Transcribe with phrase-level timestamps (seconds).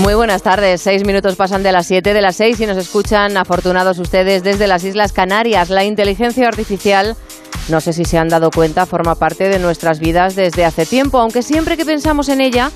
[0.00, 0.80] Muy buenas tardes.
[0.80, 4.66] Seis minutos pasan de las siete de las seis y nos escuchan afortunados ustedes desde
[4.66, 5.68] las Islas Canarias.
[5.68, 7.16] La inteligencia artificial,
[7.68, 11.18] no sé si se han dado cuenta, forma parte de nuestras vidas desde hace tiempo,
[11.18, 12.70] aunque siempre que pensamos en ella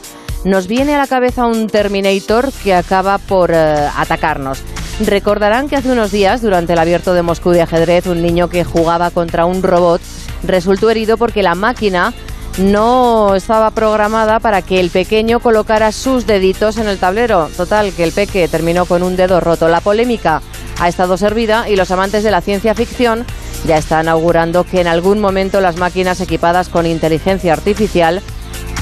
[0.44, 4.62] nos viene a la cabeza un Terminator que acaba por eh, atacarnos.
[5.00, 8.64] Recordarán que hace unos días, durante el abierto de Moscú de ajedrez, un niño que
[8.64, 10.02] jugaba contra un robot
[10.42, 12.12] resultó herido porque la máquina
[12.58, 17.48] no estaba programada para que el pequeño colocara sus deditos en el tablero.
[17.56, 19.68] Total, que el peque terminó con un dedo roto.
[19.68, 20.42] La polémica
[20.78, 23.24] ha estado servida y los amantes de la ciencia ficción
[23.66, 28.22] ya están augurando que en algún momento las máquinas equipadas con inteligencia artificial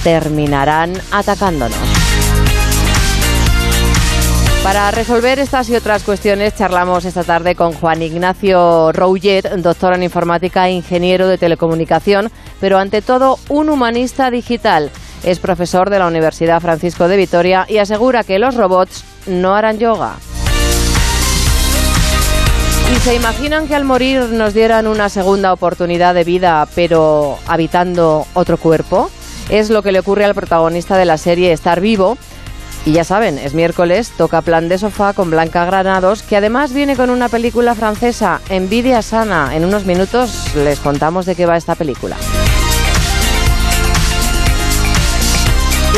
[0.02, 2.01] terminarán atacándonos.
[4.62, 10.04] Para resolver estas y otras cuestiones charlamos esta tarde con Juan Ignacio Rouget, doctor en
[10.04, 14.90] informática e ingeniero de telecomunicación, pero ante todo un humanista digital.
[15.24, 19.80] Es profesor de la Universidad Francisco de Vitoria y asegura que los robots no harán
[19.80, 20.14] yoga.
[22.94, 28.26] ¿Y se imaginan que al morir nos dieran una segunda oportunidad de vida, pero habitando
[28.34, 29.10] otro cuerpo?
[29.50, 32.16] Es lo que le ocurre al protagonista de la serie Estar Vivo,
[32.84, 36.96] y ya saben, es miércoles, toca plan de sofá con Blanca Granados, que además viene
[36.96, 39.54] con una película francesa, Envidia Sana.
[39.54, 42.16] En unos minutos les contamos de qué va esta película.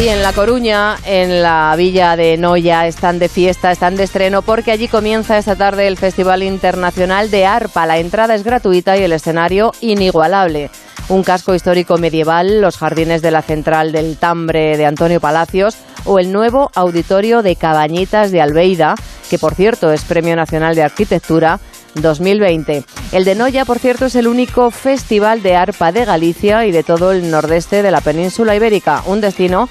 [0.02, 4.42] Y en La Coruña, en la villa de Noya, están de fiesta, están de estreno,
[4.42, 7.86] porque allí comienza esta tarde el Festival Internacional de Arpa.
[7.86, 10.70] La entrada es gratuita y el escenario inigualable
[11.08, 16.18] un casco histórico medieval, los jardines de la Central del Tambre de Antonio Palacios o
[16.18, 18.94] el nuevo auditorio de Cabañitas de Albeida,
[19.30, 21.60] que por cierto es Premio Nacional de Arquitectura
[21.94, 22.84] 2020.
[23.12, 26.82] El de Noya, por cierto, es el único festival de arpa de Galicia y de
[26.82, 29.68] todo el nordeste de la península ibérica, un destino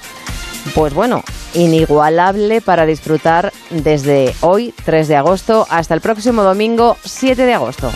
[0.74, 1.22] pues bueno,
[1.52, 7.90] inigualable para disfrutar desde hoy, 3 de agosto, hasta el próximo domingo, 7 de agosto.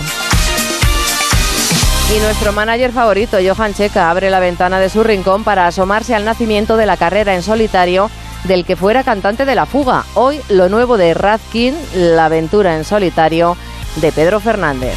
[2.14, 6.24] Y nuestro manager favorito, Johan Checa, abre la ventana de su rincón para asomarse al
[6.24, 8.10] nacimiento de la carrera en solitario
[8.44, 10.04] del que fuera cantante de la fuga.
[10.14, 13.56] Hoy lo nuevo de Radkin, la aventura en solitario
[13.96, 14.94] de Pedro Fernández.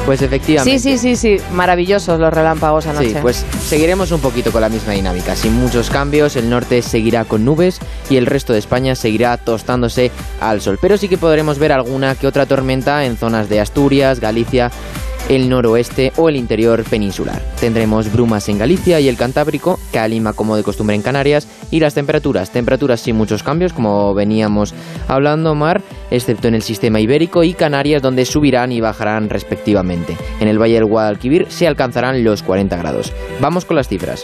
[0.06, 0.78] Pues efectivamente.
[0.80, 3.10] Sí, sí, sí, sí, maravillosos los relámpagos anoche.
[3.12, 7.24] Sí, pues seguiremos un poquito con la misma dinámica, sin muchos cambios, el norte seguirá
[7.24, 7.80] con nubes
[8.10, 10.12] y el resto de España seguirá tostándose
[10.42, 14.20] al sol, pero sí que podremos ver alguna que otra tormenta en zonas de Asturias,
[14.20, 14.70] Galicia
[15.32, 17.42] el noroeste o el interior peninsular.
[17.58, 21.94] Tendremos brumas en Galicia y el Cantábrico, calima como de costumbre en Canarias y las
[21.94, 24.74] temperaturas, temperaturas sin muchos cambios como veníamos
[25.08, 25.82] hablando mar,
[26.12, 30.18] excepto en el sistema ibérico y Canarias donde subirán y bajarán respectivamente.
[30.42, 33.14] En el Valle del Guadalquivir se alcanzarán los 40 grados.
[33.40, 34.24] Vamos con las cifras.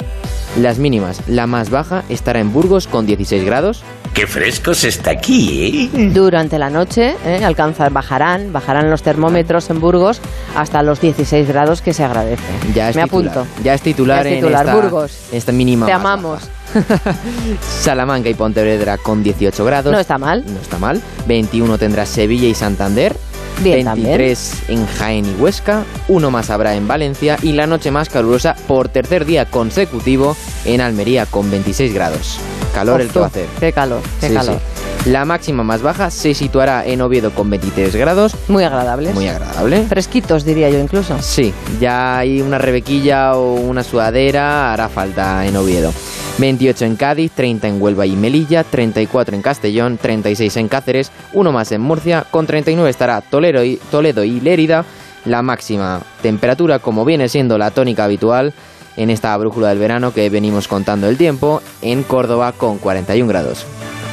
[0.59, 3.81] Las mínimas, la más baja estará en Burgos con 16 grados,
[4.17, 6.09] Qué fresco se está aquí, ¿eh?
[6.11, 7.45] Durante la noche ¿eh?
[7.45, 10.21] alcanzar, bajarán, bajarán los termómetros en Burgos
[10.55, 12.41] hasta los 16 grados que se agradece.
[12.73, 13.37] Ya es Me titular.
[13.37, 13.47] apunto.
[13.63, 15.11] Ya es titular, Ya es titular, en esta, Burgos.
[15.31, 15.85] esta mínima.
[15.85, 16.41] Te amamos.
[16.73, 17.13] baja.
[17.61, 19.93] Salamanca y Pontevedra con 18 grados.
[19.93, 20.43] No está mal.
[20.47, 20.99] No está mal.
[21.27, 23.15] 21 tendrá Sevilla y Santander.
[23.61, 24.17] Bien, también.
[24.17, 28.55] 23 en Jaén y Huesca, uno más habrá en Valencia y la noche más calurosa
[28.67, 32.39] por tercer día consecutivo en Almería con 26 grados.
[32.73, 33.47] Calor el que va a hacer.
[33.59, 34.55] Qué calor, qué Sí, calor.
[34.55, 34.76] sí.
[35.07, 39.13] La máxima más baja se situará en Oviedo con 23 grados, Muy agradables.
[39.13, 39.83] muy agradable.
[39.83, 41.17] Fresquitos, diría yo incluso.
[41.21, 45.93] Sí, ya hay una rebequilla o una sudadera, hará falta en Oviedo.
[46.39, 51.53] 28 en Cádiz, 30 en Huelva y Melilla, 34 en Castellón, 36 en Cáceres, uno
[51.53, 54.83] más en Murcia, con 39 estará Toledo y, Toledo y Lérida.
[55.23, 58.53] La máxima temperatura, como viene siendo la tónica habitual
[58.97, 63.65] en esta brújula del verano que venimos contando el tiempo, en Córdoba con 41 grados.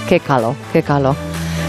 [0.08, 1.16] Qué calor, qué calor.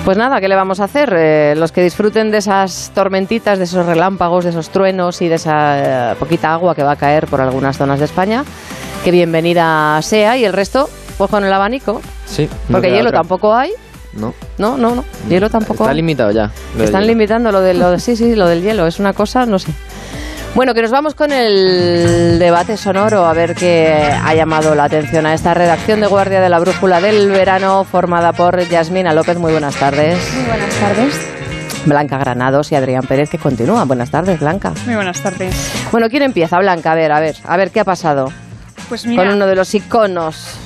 [0.04, 1.14] Pues nada, ¿qué le vamos a hacer?
[1.18, 5.36] Eh, los que disfruten de esas tormentitas, de esos relámpagos, de esos truenos y de
[5.36, 8.44] esa eh, poquita agua que va a caer por algunas zonas de España,
[9.04, 10.38] que bienvenida sea.
[10.38, 12.02] Y el resto, pues con el abanico.
[12.26, 13.72] Sí, Porque hielo tampoco hay.
[14.14, 15.04] No, No, no, no.
[15.28, 15.96] Hielo tampoco está hay.
[15.98, 16.52] limitado ya.
[16.80, 17.14] Están hielo.
[17.14, 18.86] limitando lo de lo de- sí, sí, lo del hielo.
[18.88, 19.72] Es una cosa, no sé.
[20.56, 23.94] Bueno, que nos vamos con el debate sonoro a ver qué
[24.24, 28.32] ha llamado la atención a esta redacción de Guardia de la Brújula del Verano formada
[28.32, 29.38] por Yasmina López.
[29.38, 30.18] Muy buenas tardes.
[30.34, 31.28] Muy buenas tardes.
[31.86, 33.86] Blanca Granados y Adrián Pérez que continúan.
[33.88, 34.72] Buenas tardes, Blanca.
[34.86, 35.54] Muy buenas tardes.
[35.92, 36.58] Bueno, ¿quién empieza?
[36.58, 38.32] Blanca, a ver, a ver, a ver qué ha pasado
[38.88, 40.58] Pues mira, con uno de los iconos.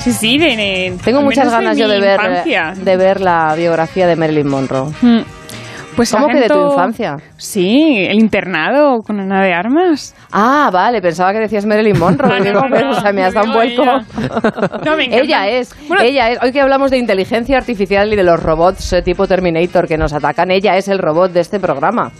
[0.00, 2.74] sí, sí, de, de- Tengo muchas ganas de yo de ver, infancia.
[2.76, 4.90] de ver la biografía de Marilyn Monroe.
[5.00, 5.20] Mm.
[5.96, 7.16] Pues ¿Cómo que de tu infancia?
[7.36, 10.14] Sí, el internado con Ana de Armas.
[10.30, 12.38] Ah, vale, pensaba que decías Marilyn Monroe.
[12.38, 13.84] No, Digo, no, pero, no, o sea, me has dado un vuelco.
[14.96, 16.42] me ella es, Bueno, ella es.
[16.42, 20.12] Hoy que hablamos de inteligencia artificial y de los robots eh, tipo Terminator que nos
[20.12, 22.10] atacan, ella es el robot de este programa.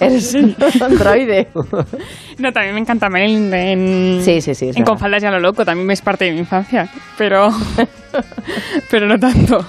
[0.00, 1.48] Eres un androide.
[2.38, 5.64] No, también me encanta Marilyn en, Sí, sí, sí, en Con faldas ya lo loco,
[5.64, 7.50] también es parte de mi infancia, pero,
[8.90, 9.64] pero no tanto.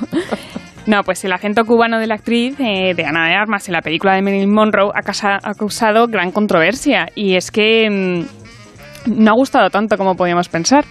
[0.86, 3.82] No, pues el acento cubano de la actriz eh, de Ana de Armas en la
[3.82, 9.32] película de Marilyn Monroe ha, casa- ha causado gran controversia y es que mm, no
[9.32, 10.84] ha gustado tanto como podíamos pensar.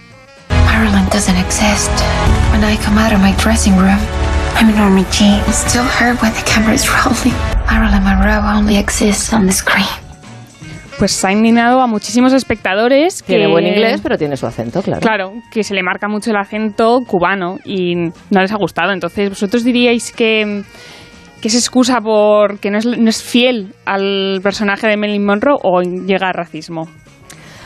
[0.65, 1.91] Marilyn doesn't exist.
[2.51, 3.99] When I come out of my dressing room,
[4.59, 5.43] I'm in army jeans.
[5.55, 7.35] Still her when the camera is rolling.
[7.69, 9.85] Marilyn Monroe only exists on the screen.
[10.99, 13.33] Pues ha indignado a muchísimos espectadores que...
[13.33, 15.01] Tiene buen inglés, pero tiene su acento, claro.
[15.01, 18.91] Claro, que se le marca mucho el acento cubano y no les ha gustado.
[18.91, 20.63] Entonces, ¿vosotros diríais que,
[21.41, 25.57] que es excusa por que no es, no es fiel al personaje de Marilyn Monroe
[25.61, 26.87] o llega a racismo?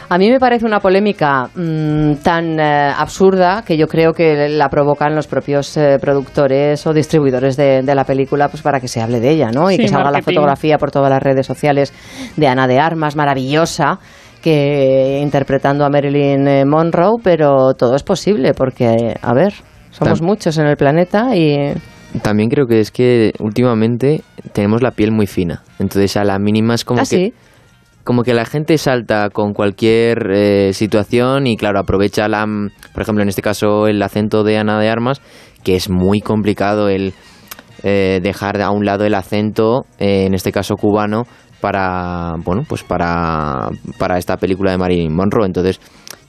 [0.09, 4.69] A mí me parece una polémica mm, tan eh, absurda que yo creo que la
[4.69, 9.01] provocan los propios eh, productores o distribuidores de, de la película pues para que se
[9.01, 9.69] hable de ella, ¿no?
[9.69, 10.35] Y Sí, que salga la marketing.
[10.35, 11.91] fotografía por todas las redes sociales
[12.37, 13.99] de Ana de Armas, maravillosa,
[14.41, 19.53] que interpretando a Marilyn eh, Monroe, pero todo es posible porque, a ver,
[19.91, 21.73] somos Tam- muchos en el planeta y
[22.21, 24.21] También creo que es que últimamente
[24.53, 25.63] tenemos la piel muy fina.
[25.79, 27.33] Entonces a la mínima es como Ah, que sí.
[28.07, 33.01] Como que la gente salta con cualquier eh, situación y claro, aprovecha la mm, por
[33.01, 35.21] ejemplo, en este caso el acento de Ana de Armas,
[35.61, 37.13] que es muy complicado el
[37.83, 41.23] eh, dejar a un lado el acento, eh, en este caso cubano,
[41.59, 45.45] para bueno, pues para para esta película de Marilyn Monroe.
[45.45, 45.81] Entonces,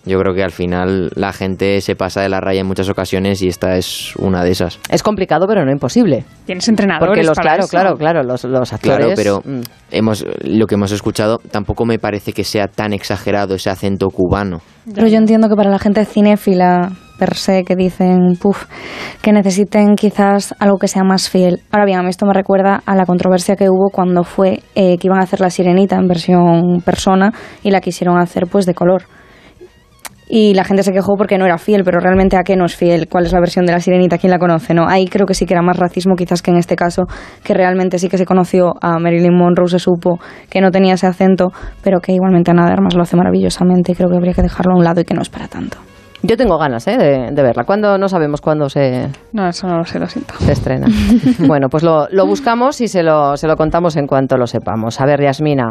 [0.09, 3.43] yo creo que al final la gente se pasa de la raya en muchas ocasiones
[3.43, 4.79] y esta es una de esas.
[4.91, 6.25] es complicado pero no imposible.
[6.47, 7.71] Tienes entrenadores Porque los, para claro, eso.
[7.71, 8.99] claro, claro, los, los actores...
[8.99, 9.61] Claro, pero mm,
[9.91, 14.61] hemos lo que hemos escuchado tampoco me parece que sea tan exagerado ese acento cubano.
[14.95, 18.67] Pero yo entiendo que para la gente cinéfila per se que dicen, puf,
[19.21, 21.61] que necesiten quizás algo que sea más fiel.
[21.71, 24.97] Ahora bien, a mí esto me recuerda a la controversia que hubo cuando fue eh,
[24.99, 28.75] que iban a hacer la sirenita en versión persona y la quisieron hacer pues de
[28.75, 29.03] color.
[30.29, 32.77] Y la gente se quejó porque no era fiel, pero realmente a qué no es
[32.77, 34.87] fiel, cuál es la versión de la sirenita, quién la conoce, ¿no?
[34.89, 37.05] Ahí creo que sí que era más racismo quizás que en este caso,
[37.43, 40.19] que realmente sí que se conoció a Marilyn Monroe, se supo
[40.51, 41.49] que no tenía ese acento,
[41.83, 44.75] pero que igualmente Ana de Armas lo hace maravillosamente y creo que habría que dejarlo
[44.75, 45.79] a un lado y que no es para tanto.
[46.23, 46.99] Yo tengo ganas ¿eh?
[46.99, 47.63] de, de verla.
[47.65, 47.97] ¿Cuándo?
[47.97, 50.35] No sabemos cuándo se, No, eso no lo sé, lo siento.
[50.39, 50.89] se estrena.
[51.47, 55.01] bueno, pues lo, lo buscamos y se lo, se lo contamos en cuanto lo sepamos.
[55.01, 55.71] A ver, Yasmina,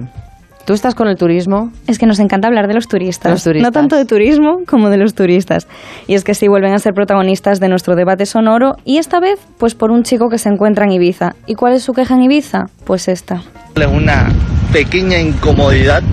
[0.67, 1.71] ¿tú estás con el turismo?
[1.88, 3.31] Es que nos encanta hablar de los turistas.
[3.31, 3.65] Los turistas.
[3.65, 5.65] No tanto de turismo como de los turistas.
[6.07, 9.39] Y es que sí vuelven a ser protagonistas de nuestro debate sonoro y esta vez
[9.57, 11.36] pues por un chico que se encuentra en Ibiza.
[11.45, 12.65] ¿Y cuál es su queja en Ibiza?
[12.83, 13.41] Pues esta.
[13.89, 14.27] una
[14.74, 16.03] pequeña incomodidad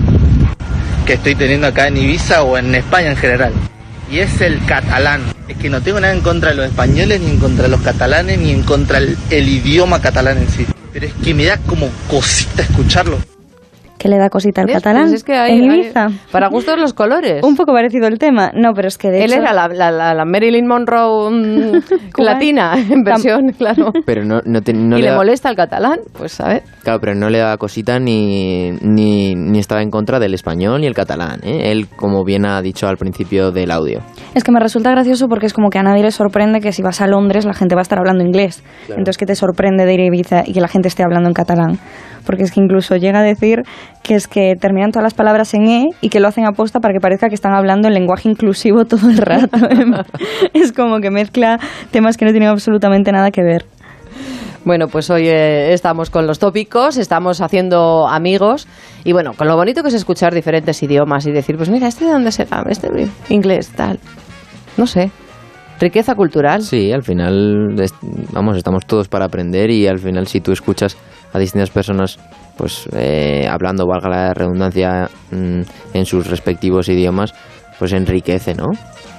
[1.05, 3.51] que estoy teniendo acá en Ibiza o en España en general.
[4.09, 5.21] Y es el catalán.
[5.49, 7.81] Es que no tengo nada en contra de los españoles, ni en contra de los
[7.81, 10.65] catalanes, ni en contra del el idioma catalán en sí.
[10.93, 13.34] Pero es que me da como cosita escucharlo.
[14.05, 15.05] ¿Qué le da cosita al catalán?
[15.05, 16.09] Pues es que hay- en hay- Ibiza.
[16.31, 17.41] para gustos los colores.
[17.43, 18.51] Un poco parecido el tema.
[18.53, 19.41] No, pero es que de Él hecho...
[19.41, 21.71] era la, la- la- la Marilyn Monroe mm,
[22.13, 23.91] ¿Cómo latina, en versión, claro.
[24.05, 26.61] Pero no, no, te- no y le le da- molesta el catalán, pues a ver.
[26.83, 30.85] Claro, pero no le daba cosita ni, ni, ni estaba en contra del español ni
[30.85, 31.39] el catalán.
[31.41, 31.71] ¿eh?
[31.71, 34.01] Él, como bien ha dicho al principio del audio.
[34.35, 36.83] Es que me resulta gracioso porque es como que a nadie le sorprende que si
[36.83, 38.63] vas a Londres la gente va a estar hablando inglés.
[38.89, 41.33] Entonces, ¿qué te sorprende de ir a Ibiza y que la gente esté hablando en
[41.33, 41.79] catalán?
[42.25, 43.63] Porque es que incluso llega a decir
[44.03, 46.93] que es que terminan todas las palabras en E y que lo hacen aposta para
[46.93, 49.57] que parezca que están hablando en lenguaje inclusivo todo el rato.
[50.53, 51.59] es como que mezcla
[51.91, 53.65] temas que no tienen absolutamente nada que ver.
[54.63, 58.67] Bueno, pues hoy eh, estamos con los tópicos, estamos haciendo amigos
[59.03, 62.05] y bueno, con lo bonito que es escuchar diferentes idiomas y decir, pues mira, este
[62.05, 62.89] de dónde será, este
[63.29, 63.99] inglés, tal.
[64.77, 65.11] No sé.
[65.79, 66.63] Riqueza cultural.
[66.63, 67.93] Sí, al final, es-
[68.31, 70.97] vamos, estamos todos para aprender y al final si tú escuchas
[71.35, 72.17] a distintas personas,
[72.57, 75.61] pues eh, hablando, valga la redundancia, mm,
[75.93, 77.33] en sus respectivos idiomas,
[77.77, 78.67] pues enriquece, ¿no?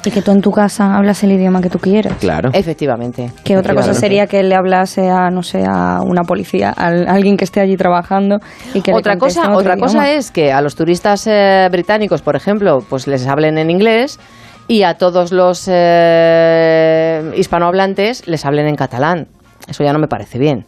[0.04, 2.14] Y que tú en tu casa hablas el idioma que tú quieras.
[2.20, 2.50] Claro.
[2.52, 3.32] Efectivamente.
[3.42, 7.36] Que otra cosa sería que le hablase a, no sé, a una policía, a alguien
[7.36, 8.38] que esté allí trabajando
[8.72, 12.22] y que le otra conteste cosa, otra cosa es que a los turistas eh, británicos,
[12.22, 14.20] por ejemplo, pues les hablen en inglés
[14.68, 19.26] y a todos los eh, hispanohablantes les hablen en catalán.
[19.68, 20.66] Eso ya no me parece bien.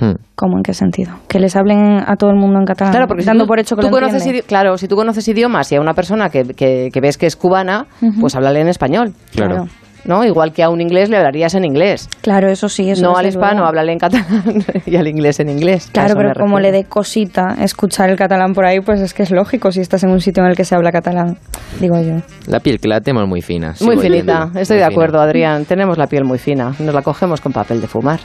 [0.00, 0.14] Hmm.
[0.34, 0.56] ¿Cómo?
[0.56, 1.12] ¿En qué sentido?
[1.28, 2.92] Que les hablen a todo el mundo en catalán.
[2.92, 4.96] Claro, porque si dando tú, por hecho que tú lo conoces idi- claro, si tú
[4.96, 7.86] conoces idiomas y a una persona que, que- que ves que es cubana,
[8.20, 9.54] pues háblale en español, Claro.
[9.54, 9.68] Claro.
[10.04, 10.24] ¿no?
[10.24, 12.08] Igual que a un inglés le hablarías en inglés.
[12.22, 14.42] Claro, eso sí, eso no al hispano, háblale en catalán
[14.86, 15.90] y al inglés en inglés.
[15.92, 19.32] Claro, pero como le dé cosita escuchar el catalán por ahí, pues es que es
[19.32, 21.36] lógico si estás en un sitio en el que se habla catalán,
[21.80, 22.14] digo yo.
[22.46, 23.74] La piel que la tenemos muy fina.
[23.80, 24.86] Muy finita, estoy muy de fina.
[24.86, 25.64] acuerdo, Adrián.
[25.66, 28.20] Tenemos la piel muy fina, nos la cogemos con papel de fumar.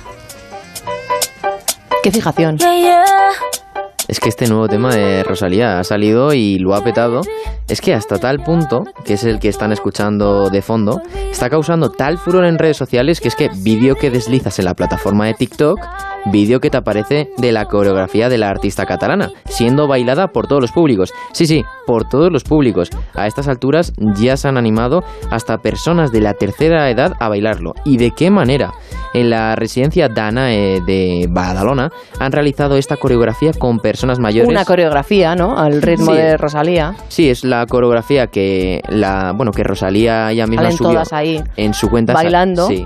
[2.03, 2.57] Qué fijación.
[4.10, 7.22] Es que este nuevo tema de Rosalía ha salido y lo ha petado.
[7.69, 11.91] Es que hasta tal punto, que es el que están escuchando de fondo, está causando
[11.91, 15.33] tal furor en redes sociales que es que vídeo que deslizas en la plataforma de
[15.33, 15.79] TikTok,
[16.25, 20.62] vídeo que te aparece de la coreografía de la artista catalana, siendo bailada por todos
[20.62, 21.13] los públicos.
[21.31, 22.89] Sí, sí, por todos los públicos.
[23.13, 27.75] A estas alturas ya se han animado hasta personas de la tercera edad a bailarlo.
[27.86, 28.74] ¿Y de qué manera?
[29.13, 34.50] En la residencia Danae de Badalona han realizado esta coreografía con personas mayores.
[34.50, 35.58] Una coreografía, ¿no?
[35.58, 36.17] Al ritmo Sí.
[36.17, 36.96] de Rosalía.
[37.10, 41.41] Sí, es la coreografía que la bueno que Rosalía ella misma Salen subió todas ahí
[41.58, 42.13] en su cuenta.
[42.13, 42.67] bailando.
[42.67, 42.86] Sí.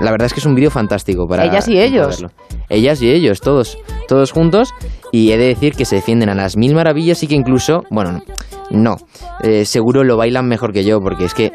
[0.00, 2.20] La verdad es que es un vídeo fantástico para Ellas y ellos.
[2.20, 2.34] verlo.
[2.68, 3.78] Ellas y ellos, todos,
[4.08, 4.70] todos juntos.
[5.12, 8.22] Y he de decir que se defienden a las mil maravillas y que incluso, bueno,
[8.70, 8.96] no,
[9.42, 11.52] eh, seguro lo bailan mejor que yo, porque es que,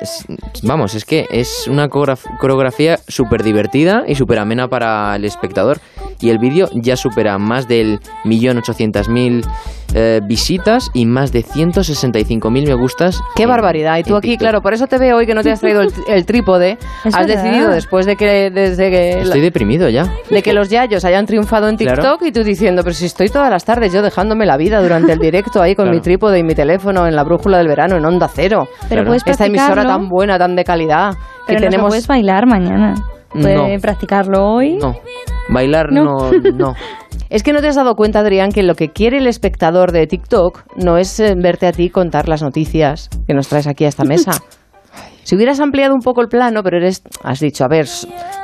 [0.64, 5.82] vamos, es que es una coreograf- coreografía súper divertida y súper amena para el espectador.
[6.22, 9.46] Y el vídeo ya supera más del millón ochocientas mil
[9.96, 13.20] eh, visitas y más de 165.000 me gustas.
[13.36, 13.98] Qué en- barbaridad.
[13.98, 14.40] Y tú aquí, TikTok.
[14.42, 16.78] claro, por eso te veo hoy que no te has traído el, el trípode.
[17.06, 17.44] Es has verdad.
[17.44, 20.12] decidido después de que desde que Estoy deprimido ya.
[20.30, 22.18] de que los yayos hayan triunfado en TikTok Claro.
[22.22, 25.20] y tú diciendo, pero si estoy todas las tardes yo dejándome la vida durante el
[25.20, 25.96] directo ahí con Claro.
[25.98, 28.68] mi trípode y mi teléfono en la brújula del verano en Onda Cero.
[28.90, 31.90] Pero puedes Esta emisora tan buena, tan de calidad, que Pero no se tenemos...
[31.90, 32.94] puedes bailar mañana.
[33.32, 33.82] Puedes No.
[33.82, 34.78] practicarlo hoy.
[34.78, 34.96] No.
[35.50, 36.32] Bailar No.
[36.32, 36.74] no, no.
[37.30, 40.08] Es que no te has dado cuenta, Adrián, que lo que quiere el espectador de
[40.08, 43.90] TikTok no es eh, verte a ti contar las noticias que nos traes aquí a
[43.90, 44.32] esta mesa.
[45.30, 47.86] Si hubieras ampliado un poco el plano, pero eres, has dicho, a ver,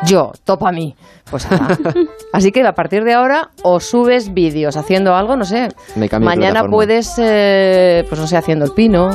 [0.06, 0.94] yo, topa a mí.
[1.32, 1.76] Pues ala.
[2.32, 5.70] Así que a partir de ahora, o subes vídeos haciendo algo, no sé.
[5.96, 9.10] Me Mañana puedes, eh, pues no sé, haciendo el pino.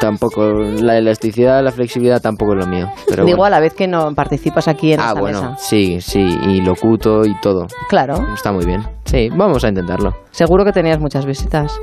[0.00, 2.88] Tampoco, la elasticidad, la flexibilidad tampoco es lo mío.
[3.08, 3.46] Pero Digo, bueno.
[3.54, 5.56] a la vez que no participas aquí en Ah, esta bueno, mesa.
[5.58, 7.66] sí, sí, y locuto y todo.
[7.88, 8.82] Claro, Está muy bien.
[9.04, 10.12] Sí, vamos a intentarlo.
[10.32, 11.78] seguro que tenías muchas visitas.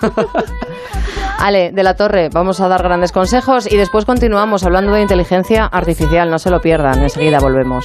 [1.38, 5.66] Ale, de la Torre, vamos a dar grandes consejos y después continuamos hablando de inteligencia
[5.66, 6.30] artificial.
[6.30, 7.84] No se lo pierdan, enseguida volvemos.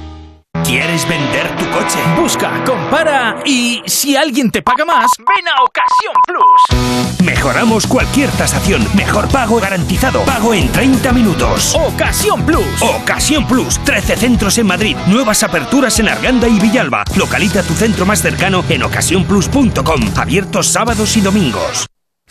[0.63, 1.99] ¿Quieres vender tu coche?
[2.15, 7.21] Busca, compara y si alguien te paga más, ven a Ocasión Plus.
[7.23, 8.87] Mejoramos cualquier tasación.
[8.95, 10.21] Mejor pago garantizado.
[10.23, 11.75] Pago en 30 minutos.
[11.75, 12.81] Ocasión Plus.
[12.81, 13.79] Ocasión Plus.
[13.83, 14.95] 13 centros en Madrid.
[15.07, 17.03] Nuevas aperturas en Arganda y Villalba.
[17.15, 20.01] Localiza tu centro más cercano en ocasiónplus.com.
[20.15, 21.87] Abiertos sábados y domingos.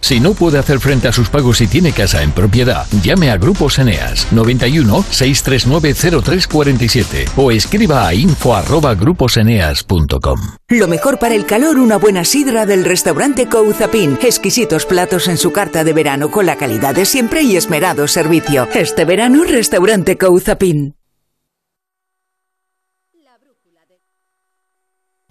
[0.00, 3.36] si no puede hacer frente a sus pagos y tiene casa en propiedad, llame a
[3.36, 10.40] Grupos Eneas 91 639 0347 o escriba a info@gruposeneas.com.
[10.68, 14.18] Lo mejor para el calor, una buena sidra del restaurante Couzapin.
[14.22, 18.68] Exquisitos platos en su carta de verano con la calidad de siempre y esmerado servicio.
[18.74, 20.94] Este verano, restaurante Couzapin.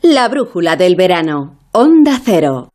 [0.01, 1.59] La brújula del verano.
[1.71, 2.74] Onda Cero.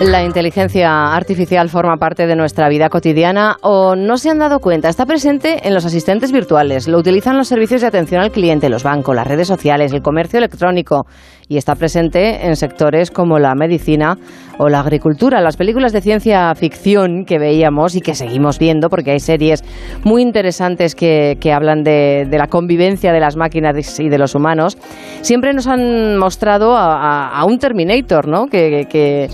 [0.00, 4.88] La inteligencia artificial forma parte de nuestra vida cotidiana o no se han dado cuenta.
[4.88, 8.84] Está presente en los asistentes virtuales, lo utilizan los servicios de atención al cliente, los
[8.84, 11.06] bancos, las redes sociales, el comercio electrónico
[11.48, 14.18] y está presente en sectores como la medicina
[14.58, 15.40] o la agricultura.
[15.40, 19.64] Las películas de ciencia ficción que veíamos y que seguimos viendo, porque hay series
[20.04, 24.76] muy interesantes que, hablan de, la convivencia de las máquinas y de los humanos,
[25.22, 28.46] siempre nos han mostrado a, un Terminator, ¿no?
[28.46, 29.28] Que, que,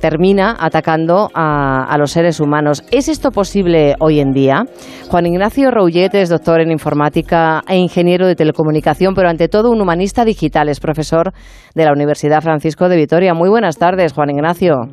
[0.00, 2.82] termina atacando a, los seres humanos.
[2.90, 4.64] ¿Es esto posible hoy en día?
[5.10, 9.80] Juan Ignacio Rouget es doctor en informática e ingeniero de telecomunicación, pero ante todo un
[9.82, 11.25] humanista digital, es profesor
[11.74, 13.34] de la Universidad Francisco de Vitoria.
[13.34, 14.88] Muy buenas tardes, Juan Ignacio.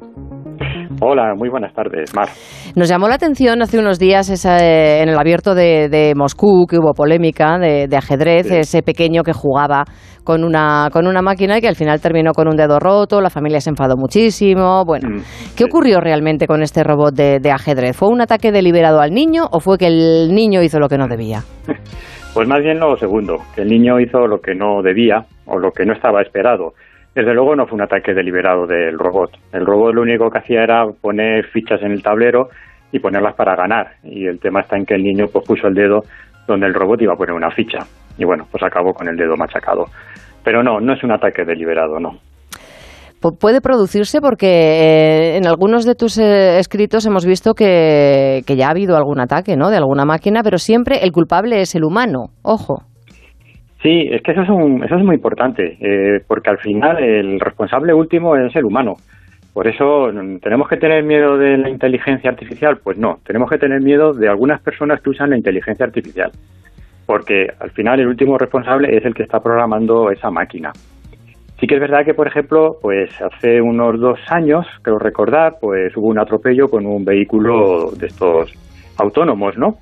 [1.02, 2.30] Hola, muy buenas tardes, Mar.
[2.76, 7.58] Nos llamó la atención hace unos días en el abierto de, Moscú, que hubo polémica
[7.58, 9.84] de, ajedrez, ese pequeño que jugaba
[10.24, 13.30] con una, con una máquina y que al final terminó con un dedo roto, la
[13.30, 14.86] familia se enfadó muchísimo.
[14.86, 17.98] Bueno, mm, ¿qué ocurrió realmente con este robot de ajedrez?
[17.98, 21.08] ¿Fue un ataque deliberado al niño o fue que el niño hizo lo que no
[21.08, 21.44] debía?
[22.34, 25.72] Pues más bien lo segundo, que el niño hizo lo que no debía o lo
[25.72, 26.74] que no estaba esperado.
[27.14, 29.38] Desde luego no fue un ataque deliberado del robot.
[29.52, 32.50] El robot lo único que hacía era poner fichas en el tablero
[32.92, 33.98] y ponerlas para ganar.
[34.04, 36.06] Y el tema está en que el niño pues, puso el dedo
[36.48, 37.86] donde el robot iba a poner una ficha.
[38.18, 39.86] Y bueno, pues acabó con el dedo machacado.
[40.44, 42.20] Pero no, no es un ataque deliberado, no
[43.32, 48.72] puede producirse porque eh, en algunos de tus eh, escritos hemos visto que, ya ha
[48.72, 49.70] habido algún ataque ¿no?
[49.70, 52.84] de alguna máquina, pero siempre el culpable es el humano, ojo.
[53.82, 54.50] Sí, es que eso es,
[54.86, 58.94] eso es muy importante, eh, porque al final el responsable último es el humano.
[59.54, 60.10] Por eso,
[60.42, 62.80] ¿tenemos que tener miedo de la inteligencia artificial?
[62.84, 66.32] Pues no, tenemos que tener miedo de algunas personas que usan la inteligencia artificial,
[67.06, 70.72] porque al final el último responsable es el que está programando esa máquina.
[71.64, 75.96] Sí que es verdad que, por ejemplo, pues hace unos dos años, creo recordar, pues
[75.96, 78.52] hubo un atropello con un vehículo de estos
[78.98, 79.76] autónomos, ¿no?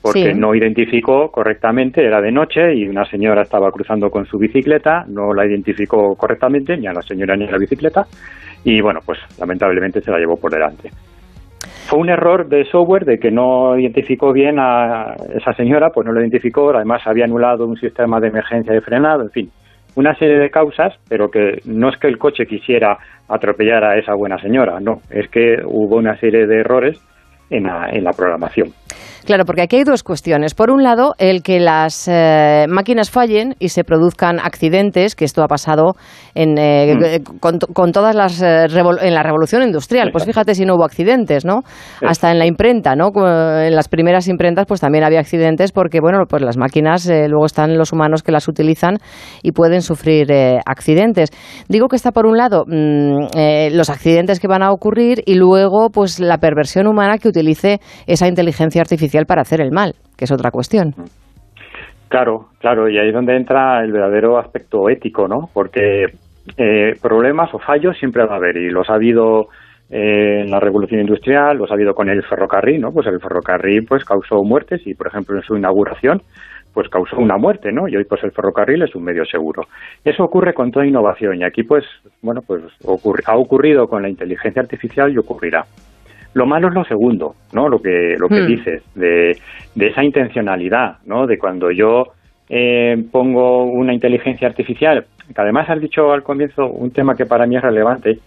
[0.00, 0.34] Porque Sí.
[0.34, 5.34] no identificó correctamente, era de noche y una señora estaba cruzando con su bicicleta, no
[5.34, 8.06] la identificó correctamente, ni a la señora ni a la bicicleta,
[8.64, 10.88] y bueno, pues lamentablemente se la llevó por delante.
[11.86, 16.14] Fue un error de software de que no identificó bien a esa señora, pues no
[16.14, 19.50] lo identificó, además había anulado un sistema de emergencia de frenado, en fin,
[19.96, 24.14] una serie de causas, pero que no es que el coche quisiera atropellar a esa
[24.14, 27.00] buena señora, no, es que hubo una serie de errores
[27.50, 28.68] en la, en la programación.
[29.26, 30.54] Claro, porque aquí hay dos cuestiones.
[30.54, 35.42] Por un lado, el que las eh, máquinas fallen y se produzcan accidentes, que esto
[35.42, 35.96] ha pasado
[36.36, 37.04] en, eh, Mm.
[37.04, 40.10] eh, con, to- con todas las eh, en la revolución industrial.
[40.12, 41.62] Pues fíjate si no hubo accidentes, ¿no?
[42.06, 43.08] Hasta en la imprenta, ¿no?
[43.16, 47.76] En las primeras imprentas, pues también había accidentes porque, bueno, pues las máquinas luego están
[47.76, 48.98] los humanos que las utilizan
[49.42, 50.28] y pueden sufrir
[50.64, 51.30] accidentes.
[51.68, 55.90] Digo que está por un lado mm, los accidentes que van a ocurrir y luego,
[55.90, 60.30] pues la perversión humana que utilice esa inteligencia artificial para hacer el mal, que es
[60.32, 60.92] otra cuestión.
[62.08, 65.48] Claro, claro, y ahí es donde entra el verdadero aspecto ético, ¿no?
[65.54, 66.04] Porque
[66.58, 69.46] eh, problemas o fallos siempre va a haber, y los ha habido
[69.90, 72.92] eh, en la revolución industrial, los ha habido con el ferrocarril, ¿no?
[72.92, 76.20] Pues el ferrocarril pues causó muertes y, por ejemplo, en su inauguración
[76.72, 77.88] pues causó una muerte, ¿no?
[77.88, 79.62] Y hoy pues el ferrocarril es un medio seguro.
[80.04, 81.84] Eso ocurre con toda innovación y aquí pues,
[82.20, 85.64] bueno, pues ocurri- ha ocurrido con la inteligencia artificial y ocurrirá.
[86.36, 87.66] Lo malo es lo segundo, ¿no?
[87.68, 88.46] Lo que, lo que Hmm.
[88.46, 89.32] dices, de,
[89.74, 91.26] de esa intencionalidad, ¿no?
[91.26, 92.04] De cuando yo
[92.50, 97.46] eh, pongo una inteligencia artificial, que además has dicho al comienzo un tema que para
[97.46, 98.18] mí es relevante,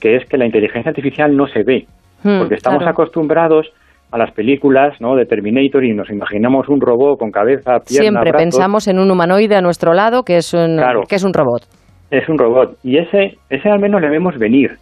[0.00, 1.86] que es que la inteligencia artificial no se ve,
[2.24, 2.92] Hmm, porque estamos claro.
[2.92, 3.66] acostumbrados
[4.10, 5.14] a las películas, ¿no?
[5.16, 8.42] De Terminator y nos imaginamos un robot con cabeza, piernas, Siempre brazos.
[8.42, 11.02] pensamos en un humanoide a nuestro lado que es un, Claro.
[11.08, 11.62] que es un robot.
[12.10, 12.76] Es un robot.
[12.82, 14.72] Y ese, ese al menos le vemos venir.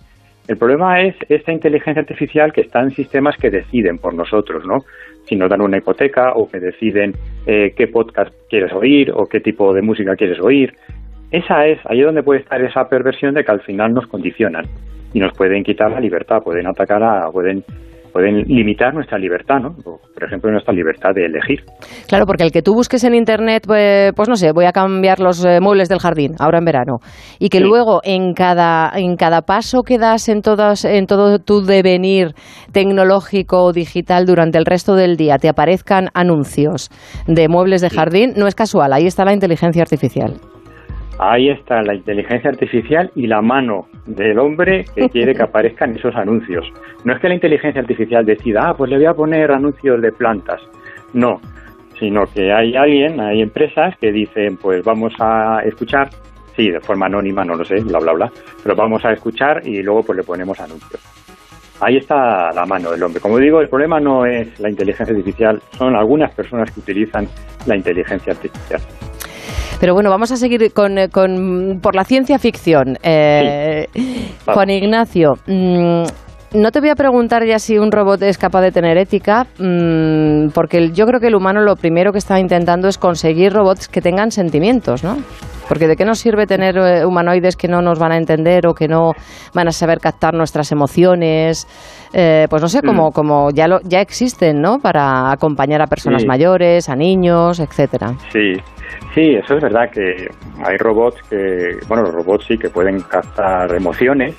[0.51, 4.79] El problema es esta inteligencia artificial que está en sistemas que deciden por nosotros, ¿no?
[5.23, 7.15] Si nos dan una hipoteca o que deciden
[7.47, 10.75] eh, qué podcast quieres oír o qué tipo de música quieres oír.
[11.31, 14.67] Esa es, ahí es donde puede estar esa perversión de que al final nos condicionan
[15.15, 17.63] y nos pueden quitar la libertad, pueden atacar a, pueden,
[18.12, 19.75] pueden limitar nuestra libertad, ¿no?
[19.75, 21.61] Por ejemplo, nuestra libertad de elegir.
[22.09, 25.20] Claro, porque el que tú busques en internet, pues, pues no sé, voy a cambiar
[25.20, 26.99] los eh, muebles del jardín ahora en verano,
[27.38, 31.62] y que luego en cada en cada paso que das en todas en todo tu
[31.62, 32.35] devenir
[32.73, 36.90] tecnológico o digital durante el resto del día te aparezcan anuncios
[37.27, 40.35] de muebles de jardín, no es casual, ahí está la inteligencia artificial.
[41.22, 46.16] Ahí está la inteligencia artificial y la mano del hombre que quiere que aparezcan esos
[46.16, 46.72] anuncios.
[47.04, 50.12] No es que la inteligencia artificial decida, ah, pues le voy a poner anuncios de
[50.12, 50.62] plantas.
[51.12, 51.38] No,
[51.98, 56.09] sino que hay alguien, hay empresas que dicen, pues vamos a escuchar,
[56.56, 59.83] sí, de forma anónima, no lo sé, bla, bla, bla, pero vamos a escuchar y
[59.83, 61.02] luego pues le ponemos anuncios.
[61.83, 63.20] Ahí está la mano del hombre.
[63.20, 67.28] Como digo, el problema no es la inteligencia artificial, son algunas personas que utilizan
[67.66, 68.80] la inteligencia artificial.
[69.81, 72.98] Pero bueno, vamos a seguir con, eh, con- por la ciencia ficción.
[73.03, 73.87] Eh,
[74.46, 76.03] Juan Ignacio, mm,
[76.53, 80.48] no te voy a preguntar ya si un robot es capaz de tener ética, mm,
[80.53, 84.00] porque yo creo que el humano lo primero que está intentando es conseguir robots que
[84.00, 85.16] tengan sentimientos, ¿no?
[85.70, 88.74] Porque de qué nos sirve tener eh, humanoides que no nos van a entender o
[88.74, 89.12] que no
[89.54, 91.66] van a saber captar nuestras emociones,
[92.12, 93.12] Eh, pues no sé, como, Mm.
[93.12, 94.78] como ya, lo, ya existen, ¿no?
[94.80, 96.26] Para acompañar a personas Sí.
[96.26, 98.14] mayores, a niños, etcétera.
[98.33, 98.54] Sí,
[99.14, 100.26] sí, eso es verdad que
[100.66, 104.35] hay robots que, bueno, los robots sí que pueden captar emociones,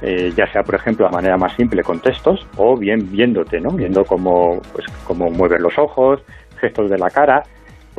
[0.00, 3.70] eh, ya sea por ejemplo de manera más simple con textos o bien viéndote, ¿no?
[3.70, 6.20] Viendo cómo, pues, cómo mueven los ojos,
[6.60, 7.42] gestos de la cara.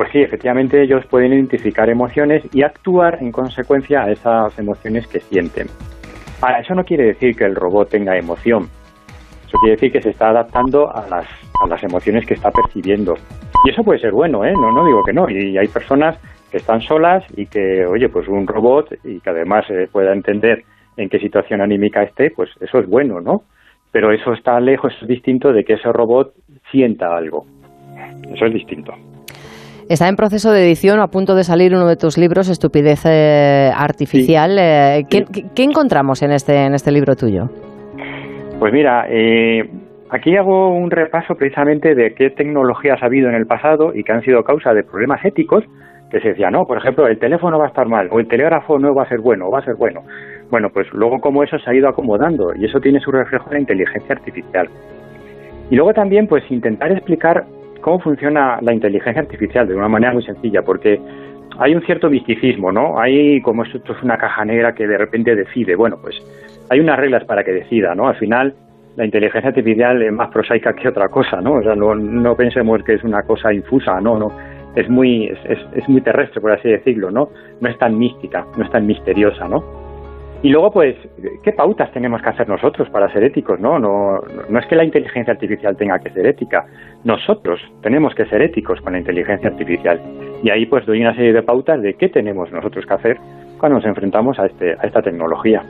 [0.00, 5.20] Pues sí, efectivamente ellos pueden identificar emociones y actuar en consecuencia a esas emociones que
[5.20, 5.66] sienten.
[6.40, 8.62] Ahora, eso no quiere decir que el robot tenga emoción.
[9.46, 11.26] Eso quiere decir que se está adaptando a las,
[11.62, 13.14] a las emociones que está percibiendo.
[13.66, 14.54] Y eso puede ser bueno, ¿eh?
[14.54, 15.28] No, no digo que no.
[15.28, 16.18] Y hay personas
[16.50, 20.64] que están solas y que, oye, pues un robot y que además eh, pueda entender
[20.96, 23.42] en qué situación anímica esté, pues eso es bueno, ¿no?
[23.92, 26.32] Pero eso está lejos, es distinto de que ese robot
[26.70, 27.44] sienta algo.
[28.32, 28.94] Eso es distinto.
[29.90, 33.72] Está en proceso de edición, a punto de salir uno de tus libros, Estupidez eh,
[33.76, 34.56] Artificial.
[34.56, 37.46] Eh, ¿qué, encontramos en este, en este libro tuyo?
[38.60, 39.68] Pues mira, eh,
[40.08, 44.12] aquí hago un repaso precisamente de qué tecnologías ha habido en el pasado y que
[44.12, 45.64] han sido causa de problemas éticos
[46.08, 48.78] que se decía, no, por ejemplo, el teléfono va a estar mal, o el telégrafo
[48.78, 50.02] no va a ser bueno, o va a ser bueno.
[50.52, 53.54] Bueno, pues luego como eso se ha ido acomodando y eso tiene su reflejo en
[53.54, 54.68] la inteligencia artificial.
[55.68, 57.42] Y luego también, pues intentar explicar
[57.80, 61.00] cómo funciona la inteligencia artificial de una manera muy sencilla, porque
[61.58, 62.98] hay un cierto misticismo, ¿no?
[62.98, 65.74] Hay como esto es una caja negra que de repente decide.
[65.74, 66.16] Bueno, pues
[66.70, 68.08] hay unas reglas para que decida, ¿no?
[68.08, 68.54] Al final
[68.96, 71.54] la inteligencia artificial es más prosaica que otra cosa, ¿no?
[71.54, 74.32] O sea, no, no pensemos que es una cosa infusa, no, no.
[74.74, 77.28] Es muy, es, es muy terrestre, por así decirlo, ¿no?
[77.60, 79.79] No es tan mística, no es tan misteriosa, ¿no?
[80.42, 80.96] Y luego, pues,
[81.42, 83.60] ¿qué pautas tenemos que hacer nosotros para ser éticos?
[83.60, 86.64] No, no, no es que la inteligencia artificial tenga que ser ética.
[87.04, 90.00] Nosotros tenemos que ser éticos con la inteligencia artificial.
[90.42, 93.16] Y ahí, pues, doy una serie de pautas de qué tenemos nosotros que hacer
[93.58, 95.62] cuando nos enfrentamos a, este, a esta tecnología.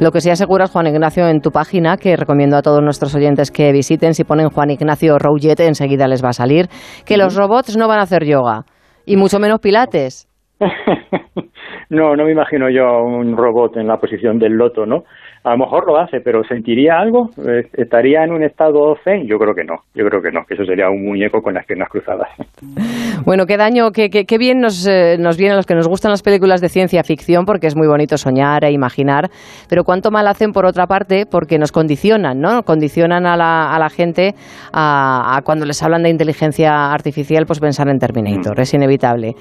[0.00, 3.52] Lo que sí aseguras, Juan Ignacio, en tu página, que recomiendo a todos nuestros oyentes
[3.52, 6.66] que visiten, si ponen Juan Ignacio Rouget, enseguida les va a salir,
[7.06, 8.64] que los robots no van a hacer yoga,
[9.06, 10.28] y mucho menos pilates.
[11.92, 15.04] no, no me imagino yo un robot en la posición del loto, ¿no?
[15.44, 17.28] A lo mejor lo hace, pero ¿sentiría algo?
[17.46, 19.26] Eh, ¿Estaría en un estado zen?
[19.26, 21.66] Yo creo que no, yo creo que no, que eso sería un muñeco con las
[21.66, 22.28] piernas cruzadas.
[23.24, 26.22] Bueno, qué daño, qué, qué, bien nos, eh, nos vienen los que nos gustan las
[26.22, 29.28] películas de ciencia ficción, porque es muy bonito soñar e imaginar,
[29.68, 32.64] pero cuánto mal hacen por otra parte, porque nos condicionan, ¿no?
[32.64, 34.34] Condicionan a la, a la gente
[34.72, 39.34] a, a cuando les hablan de inteligencia artificial, pues pensar en Terminator, es inevitable.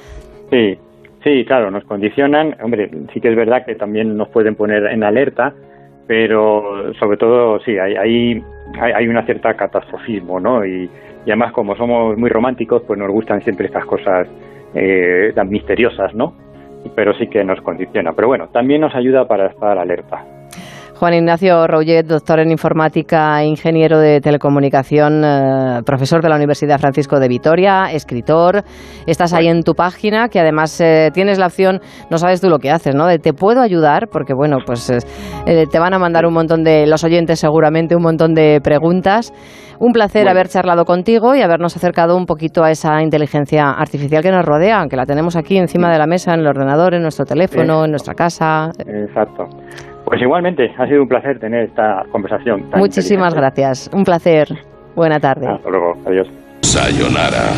[0.52, 0.78] Sí,
[1.24, 2.56] Sí, claro, nos condicionan.
[2.62, 5.54] Hombre, sí que es verdad que también nos pueden poner en alerta,
[6.08, 8.44] pero sobre todo sí, hay, hay,
[8.80, 10.66] hay una cierta catastrofismo, ¿no?
[10.66, 10.90] Y,
[11.26, 14.28] además como somos muy románticos, pues nos gustan siempre estas cosas
[14.74, 16.34] eh, tan misteriosas, ¿no?
[16.96, 18.14] Pero sí que nos condiciona.
[18.14, 20.26] Pero bueno, también nos ayuda para estar alerta.
[21.02, 27.20] Juan Ignacio Rouget, doctor en informática, ingeniero de telecomunicación, eh, profesor de la Universidad Francisco
[27.20, 28.64] de Vitoria, escritor.
[29.08, 32.60] Estás ahí en tu página, que además eh, tienes la opción, no sabes tú lo
[32.60, 33.08] que haces, ¿no?
[33.08, 36.86] De te puedo ayudar, porque bueno, pues eh, te van a mandar un montón de,
[36.86, 39.34] los oyentes seguramente, un montón de preguntas.
[39.80, 44.30] Un placer haber charlado contigo y habernos acercado un poquito a esa inteligencia artificial que
[44.30, 47.26] nos rodea, aunque la tenemos aquí encima de la mesa, en el ordenador, en nuestro
[47.26, 48.70] teléfono, en nuestra casa.
[48.78, 49.48] Exacto.
[50.12, 52.66] Pues igualmente, ha sido un placer tener esta conversación.
[52.76, 54.46] Muchísimas gracias, un placer.
[54.94, 55.48] Buena tarde.
[55.48, 56.28] Hasta luego, adiós.
[56.64, 57.54] Sayonara,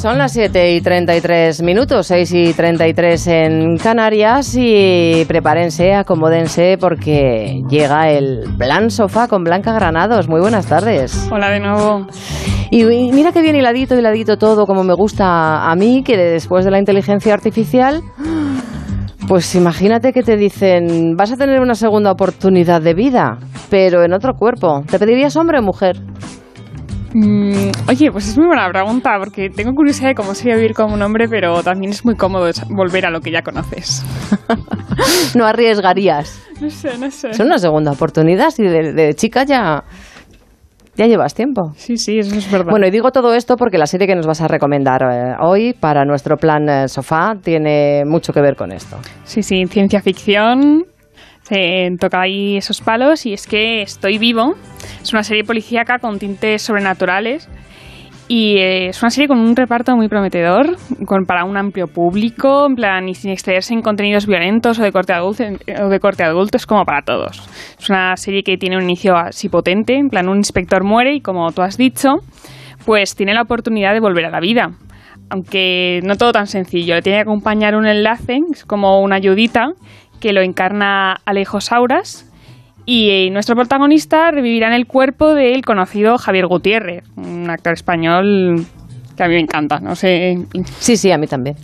[0.00, 7.62] son las 7 y 33 minutos, 6 y 33 en Canarias y prepárense, acomódense porque
[7.68, 10.26] llega el plan sofá con Blanca Granados.
[10.26, 11.28] Muy buenas tardes.
[11.30, 12.06] Hola de nuevo.
[12.70, 16.70] Y, mira que bien hiladito, hiladito todo, como me gusta a mí, que después de
[16.70, 18.00] la inteligencia artificial...
[19.28, 24.12] Pues imagínate que te dicen, vas a tener una segunda oportunidad de vida, pero en
[24.12, 24.82] otro cuerpo.
[24.90, 25.98] ¿Te pedirías hombre o mujer?
[27.12, 30.94] Mm, oye, pues es muy buena pregunta, porque tengo curiosidad de cómo sería vivir como
[30.94, 34.04] un hombre, pero también es muy cómodo volver a lo que ya conoces.
[35.34, 36.40] no arriesgarías.
[36.60, 37.30] No sé, no sé.
[37.30, 39.84] Es una segunda oportunidad, si de, chica ya...
[40.96, 41.72] Ya llevas tiempo.
[41.76, 42.72] Sí, sí, eso es verdad.
[42.72, 45.72] Bueno, y digo todo esto porque la serie que nos vas a recomendar eh, hoy
[45.72, 48.98] para nuestro plan eh, sofá tiene mucho que ver con esto.
[49.24, 50.84] Sí, sí, ciencia ficción,
[51.50, 54.54] se toca ahí esos palos y es que Estoy Vivo
[55.02, 57.48] es una serie policíaca con tintes sobrenaturales
[58.28, 62.66] y eh, es una serie con un reparto muy prometedor con, para un amplio público,
[62.66, 66.22] en plan, y sin excederse en contenidos violentos o de, corte adulto, o de corte
[66.22, 67.42] adulto, es como para todos.
[67.76, 71.20] Es una serie que tiene un inicio así potente, en plan, un inspector muere y
[71.20, 72.18] como tú has dicho,
[72.86, 74.70] pues tiene la oportunidad de volver a la vida.
[75.28, 79.72] Aunque no todo tan sencillo, le tiene que acompañar un enlace, es como una ayudita,
[80.20, 82.26] que lo encarna Alejo Sauras.
[82.86, 88.66] Y eh, nuestro protagonista revivirá en el cuerpo del conocido Javier Gutiérrez, un actor español
[89.16, 90.36] que a mí me encanta, no sé.
[90.78, 91.56] Sí, sí, a mí también.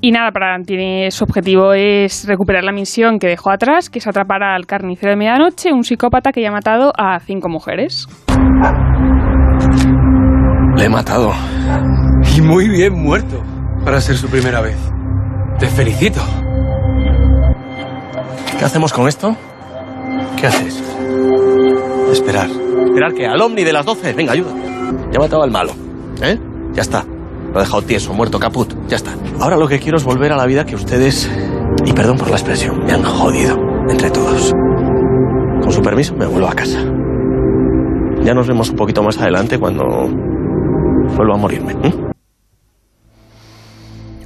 [0.00, 4.06] Y nada, para, tiene, su objetivo es recuperar la misión que dejó atrás, que es
[4.06, 8.06] atrapar al carnicero de medianoche, un psicópata que ya ha matado a cinco mujeres.
[10.76, 11.32] Le he matado.
[12.36, 13.42] Y muy bien muerto
[13.82, 14.76] para ser su primera vez.
[15.58, 16.20] Te felicito.
[18.58, 19.36] ¿Qué hacemos con esto?
[20.40, 20.82] ¿Qué haces?
[22.12, 22.48] Esperar.
[22.48, 24.12] ¿Esperar que ¿Al Omni de las 12?
[24.12, 24.52] Venga, ayuda.
[25.10, 25.72] Ya he matado al malo.
[26.22, 26.38] ¿Eh?
[26.72, 27.04] Ya está.
[27.52, 28.72] Lo he dejado tieso, muerto, caput.
[28.88, 29.12] Ya está.
[29.40, 31.30] Ahora lo que quiero es volver a la vida que ustedes,
[31.84, 33.56] y perdón por la expresión, me han jodido.
[33.88, 34.52] Entre todos.
[35.62, 36.80] Con su permiso, me vuelvo a casa.
[38.22, 39.84] Ya nos vemos un poquito más adelante cuando
[41.16, 41.74] vuelva a morirme.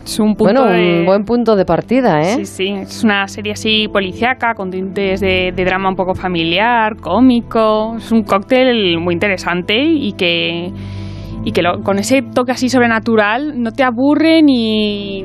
[0.08, 2.36] Es un punto Bueno, de- un buen punto de partida, ¿eh?
[2.36, 6.96] Sí, sí, es una serie así policíaca con tintes de, de drama un poco familiar,
[6.96, 7.94] cómico.
[7.98, 10.72] Es un cóctel muy interesante y que,
[11.44, 15.24] y que lo- con ese toque así sobrenatural no te aburre ni,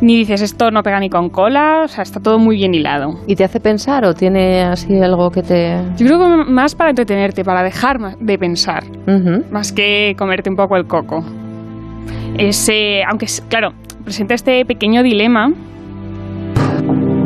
[0.00, 1.82] ni dices esto no pega ni con cola.
[1.84, 3.20] O sea, está todo muy bien hilado.
[3.28, 5.76] ¿Y te hace pensar o tiene así algo que te...?
[5.98, 8.82] Yo creo que más para entretenerte, para dejar de pensar,
[9.52, 11.22] más que comerte un poco el coco.
[12.38, 13.70] Ese, aunque, claro,
[14.06, 15.52] presenta este pequeño dilema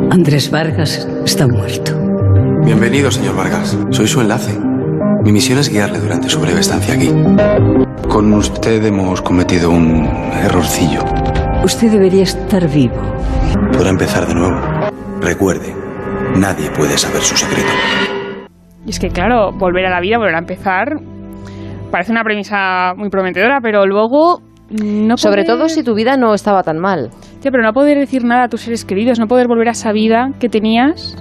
[0.09, 1.91] Andrés Vargas está muerto.
[2.65, 3.77] Bienvenido, señor Vargas.
[3.91, 4.59] Soy su enlace.
[5.23, 7.09] Mi misión es guiarle durante su breve estancia aquí.
[8.09, 10.05] Con usted hemos cometido un
[10.43, 11.01] errorcillo.
[11.63, 12.99] Usted debería estar vivo.
[13.71, 14.59] Podrá empezar de nuevo.
[15.21, 15.75] Recuerde,
[16.35, 17.69] nadie puede saber su secreto.
[18.87, 20.99] Y es que, claro, volver a la vida, volver a empezar,
[21.91, 26.63] parece una premisa muy prometedora, pero luego no Sobre todo si tu vida no estaba
[26.63, 27.09] tan mal.
[27.41, 29.91] Tía, pero no poder decir nada a tus seres queridos, no poder volver a esa
[29.91, 31.15] vida que tenías,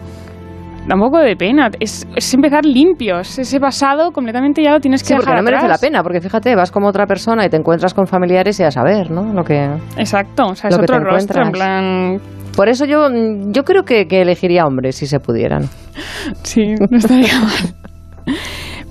[0.87, 1.71] da un poco de pena.
[1.81, 3.39] Es, es empezar limpios.
[3.39, 5.81] Ese pasado completamente ya lo tienes que Sí, porque dejar no merece atrás.
[5.81, 8.71] la pena, porque fíjate, vas como otra persona y te encuentras con familiares y a
[8.71, 9.33] saber, ¿no?
[9.33, 9.69] Lo que...
[9.97, 12.21] Exacto, o sea, es otro rostro, en plan...
[12.57, 13.09] Por eso yo,
[13.53, 15.65] yo creo que, que elegiría hombres si se pudieran.
[16.43, 18.37] Sí, no estaría mal.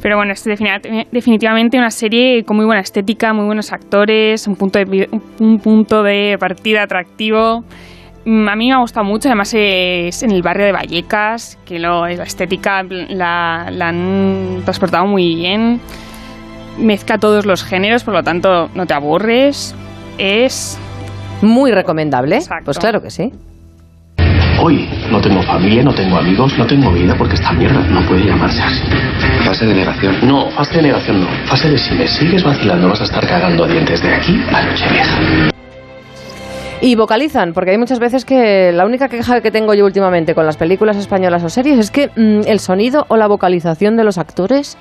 [0.02, 4.56] Pero bueno, es defini- definitivamente una serie con muy buena estética, muy buenos actores, un
[4.56, 5.10] punto de,
[5.40, 7.64] un punto de partida atractivo.
[8.26, 11.80] Mm, A mí me ha gustado mucho, además es en el barrio de Vallecas, que
[11.80, 15.80] lo, la estética la, la han transportado muy bien.
[16.78, 19.76] Mezcla todos los géneros, por lo tanto no te aburres.
[20.18, 20.78] Es
[21.42, 22.38] muy recomendable.
[22.64, 23.34] Pues claro que sí.
[24.62, 28.26] Hoy no tengo familia, no tengo amigos, no tengo vida porque esta mierda no puede
[28.26, 28.84] llamarse así.
[29.46, 30.18] Fase de negación.
[30.28, 31.28] No, fase de negación no.
[31.46, 35.50] Fase de si me sigues vacilando vas a estar cagando dientes de aquí a Nochevieja.
[36.82, 40.46] Y vocalizan, porque hay muchas veces que la única queja que tengo yo últimamente con
[40.46, 44.18] las películas españolas o series es que mm, el sonido o la vocalización de los
[44.18, 44.78] actores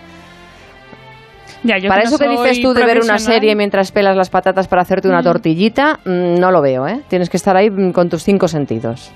[1.64, 4.16] Ya, yo para que no eso que dices tú de ver una serie mientras pelas
[4.16, 5.24] las patatas para hacerte una Mm.
[5.24, 7.00] tortillita, mm, no lo veo, ¿eh?
[7.08, 9.12] Tienes que estar ahí mm, con tus cinco sentidos.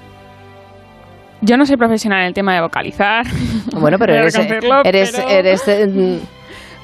[1.43, 3.27] Yo no soy profesional en el tema de vocalizar.
[3.75, 6.19] Bueno, pero eres, eh, eres, pero- eres, eh, mm,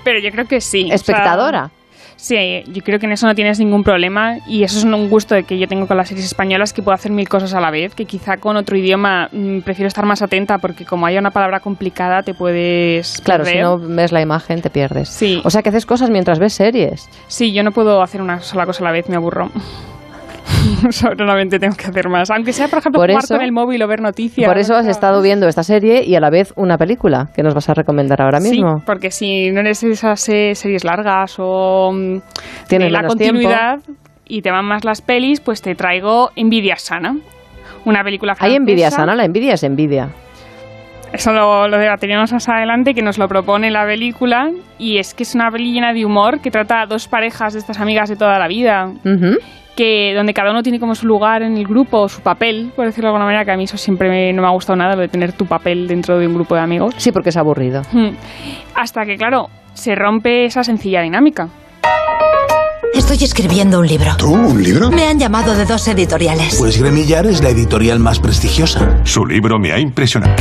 [0.05, 0.85] Pero yo creo que sí.
[0.85, 1.71] o sea, espectadora.
[2.17, 5.35] sí, yo creo que en eso no tienes ningún problema y eso es un gusto
[5.35, 7.71] de que yo tengo con las series españolas que puedo hacer mil cosas a la
[7.71, 11.31] vez, que quizá con otro idioma mm, prefiero estar más atenta porque como haya una
[11.31, 15.09] palabra complicada te puedes Claro, si no ves la imagen te pierdes.
[15.11, 15.41] Sí.
[15.45, 17.09] O sea que haces cosas mientras ves series.
[17.29, 19.51] Sí, yo no puedo hacer una sola cosa a la vez, me aburro.
[20.91, 22.31] Solamente tengo que hacer más.
[22.31, 24.47] Aunque sea, por ejemplo, Por jugar eso- con el móvil o ver noticias.
[24.49, 27.55] Por eso has estado viendo esta serie y a la vez una película que nos
[27.55, 28.79] vas a recomendar ahora mismo.
[28.79, 32.19] Sí, porque si no eres esas series largas o mm,
[32.69, 33.81] Tienes la continuidad
[34.27, 37.17] y te van más las pelis, pues te traigo Envidia Sana.
[37.85, 38.57] Una película Hay francesa.
[38.59, 40.09] envidia sana, la envidia es envidia.
[41.13, 44.51] Eso lo, lo debatiremos más adelante, que nos lo propone la película.
[44.79, 47.61] Y es que es una peli llena de humor que trata a dos parejas de
[47.61, 48.93] estas amigas de toda la vida.
[49.79, 53.07] Que donde cada uno tiene como su lugar en el grupo, su papel, por decirlo
[53.07, 55.03] de alguna manera, que a mí eso siempre me- no me ha gustado nada, lo
[55.03, 56.95] de tener tu papel dentro de un grupo de amigos.
[56.99, 57.83] Sí, porque es aburrido.
[58.75, 61.49] Hasta que, claro, se rompe esa sencilla dinámica.
[62.93, 64.17] Estoy escribiendo un libro.
[64.17, 64.33] ¿Tú?
[64.35, 64.91] ¿Un libro?
[64.91, 66.57] Me han llamado de dos editoriales.
[66.59, 68.99] Pues Gremillar es la editorial más prestigiosa.
[69.05, 70.35] Su libro me ha impresionado.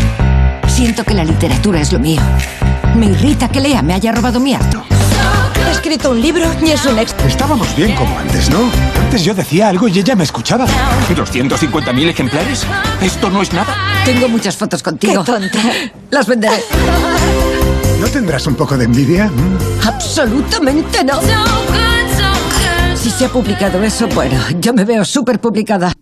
[0.67, 2.21] Siento que la literatura es lo mío.
[2.97, 4.78] Me irrita que Lea me haya robado mi arte.
[5.65, 7.24] He escrito un libro y es un éxito.
[7.26, 8.70] Estábamos bien como antes, ¿no?
[9.00, 10.65] Antes yo decía algo y ella me escuchaba.
[11.10, 12.65] ¿250.000 ejemplares?
[13.02, 13.76] Esto no es nada.
[14.06, 15.24] Tengo muchas fotos contigo.
[15.24, 15.60] Qué tonta.
[16.12, 16.63] Las venderé.
[18.00, 19.32] ¿No tendrás un poco de envidia?
[19.86, 21.20] Absolutamente no.
[22.96, 25.93] Si se ha publicado eso, bueno, yo me veo súper publicada.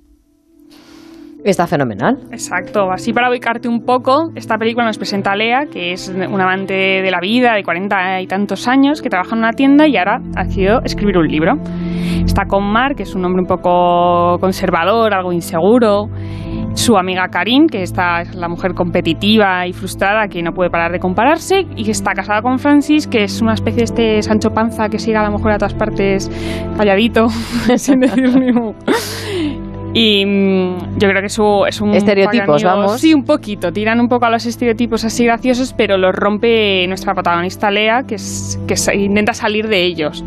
[1.46, 2.18] Está fenomenal.
[2.32, 2.92] Exacto.
[2.92, 6.74] Así para ubicarte un poco, esta película nos presenta a Lea, que es un amante
[6.74, 10.20] de la vida de 40 y tantos años, que trabaja en una tienda y ahora
[10.36, 11.54] ha decidido escribir un libro.
[12.26, 16.08] Está con Mark, que es un hombre un poco conservador, algo inseguro.
[16.74, 20.92] Su amiga Karin, que está, es la mujer competitiva y frustrada que no puede parar
[20.92, 24.90] de compararse, y está casada con Francis, que es una especie de este Sancho Panza
[24.90, 26.30] que sigue a la mujer a todas partes
[26.76, 27.30] calladito,
[27.78, 28.52] sin decir ni.
[29.98, 31.94] Y mm, yo creo que su, es un...
[31.96, 33.00] Estereotipos, vamos.
[33.00, 33.72] Sí, un poquito.
[33.72, 38.16] Tiran un poco a los estereotipos así graciosos, pero los rompe nuestra protagonista Lea, que,
[38.16, 40.22] es, que intenta salir de ellos.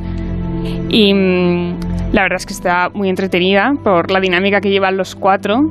[0.88, 5.14] Y mm, la verdad es que está muy entretenida por la dinámica que llevan los
[5.14, 5.70] cuatro.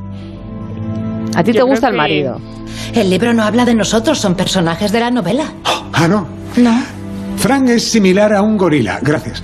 [1.35, 2.39] ¿A ti Yo te gusta el que- marido?
[2.93, 5.45] El libro no habla de nosotros, son personajes de la novela.
[5.93, 6.27] Ah, no.
[6.57, 6.83] No.
[7.37, 8.99] Frank es similar a un gorila.
[9.01, 9.41] Gracias.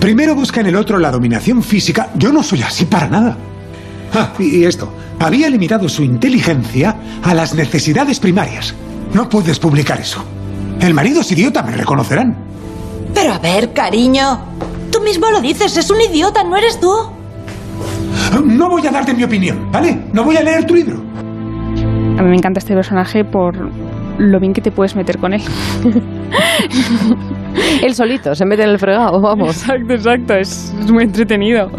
[0.00, 2.08] Primero busca en el otro la dominación física.
[2.16, 3.36] Yo no soy así para nada.
[4.14, 4.92] Ah, y esto.
[5.18, 8.74] Había limitado su inteligencia a las necesidades primarias.
[9.12, 10.24] No puedes publicar eso.
[10.80, 12.36] El marido es idiota, me reconocerán.
[13.14, 14.40] Pero a ver, cariño.
[14.92, 16.92] Tú mismo lo dices, es un idiota, ¿no eres tú?
[18.44, 20.04] No voy a darte mi opinión, ¿vale?
[20.12, 21.02] No voy a leer tu libro.
[22.18, 23.70] A mí me encanta este personaje por
[24.18, 25.42] lo bien que te puedes meter con él.
[27.82, 29.56] él solito, se mete en el fregado, vamos.
[29.56, 31.70] Exacto, exacto, es, es, muy entretenido.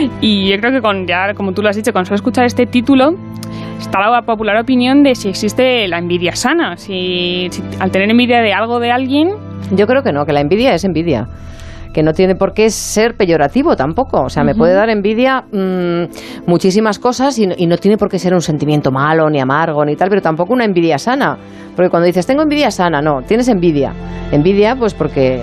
[0.20, 2.66] Y yo creo que con, ya, como tú lo has dicho, con solo escuchar este
[2.66, 3.14] título,
[3.78, 6.76] está la popular opinión de si existe la envidia sana.
[6.76, 9.30] Si, si al tener envidia de algo de alguien...
[9.72, 11.28] Yo creo que no, que la envidia es envidia
[11.92, 14.22] que no tiene por qué ser peyorativo tampoco.
[14.22, 16.04] O sea, me puede dar envidia mmm,
[16.46, 19.84] muchísimas cosas y no, y no, tiene por qué ser un sentimiento malo, ni amargo,
[19.84, 21.36] ni tal, pero tampoco una envidia sana.
[21.74, 23.92] Porque cuando dices, tengo envidia sana, no, tienes envidia.
[24.32, 25.42] Envidia, pues porque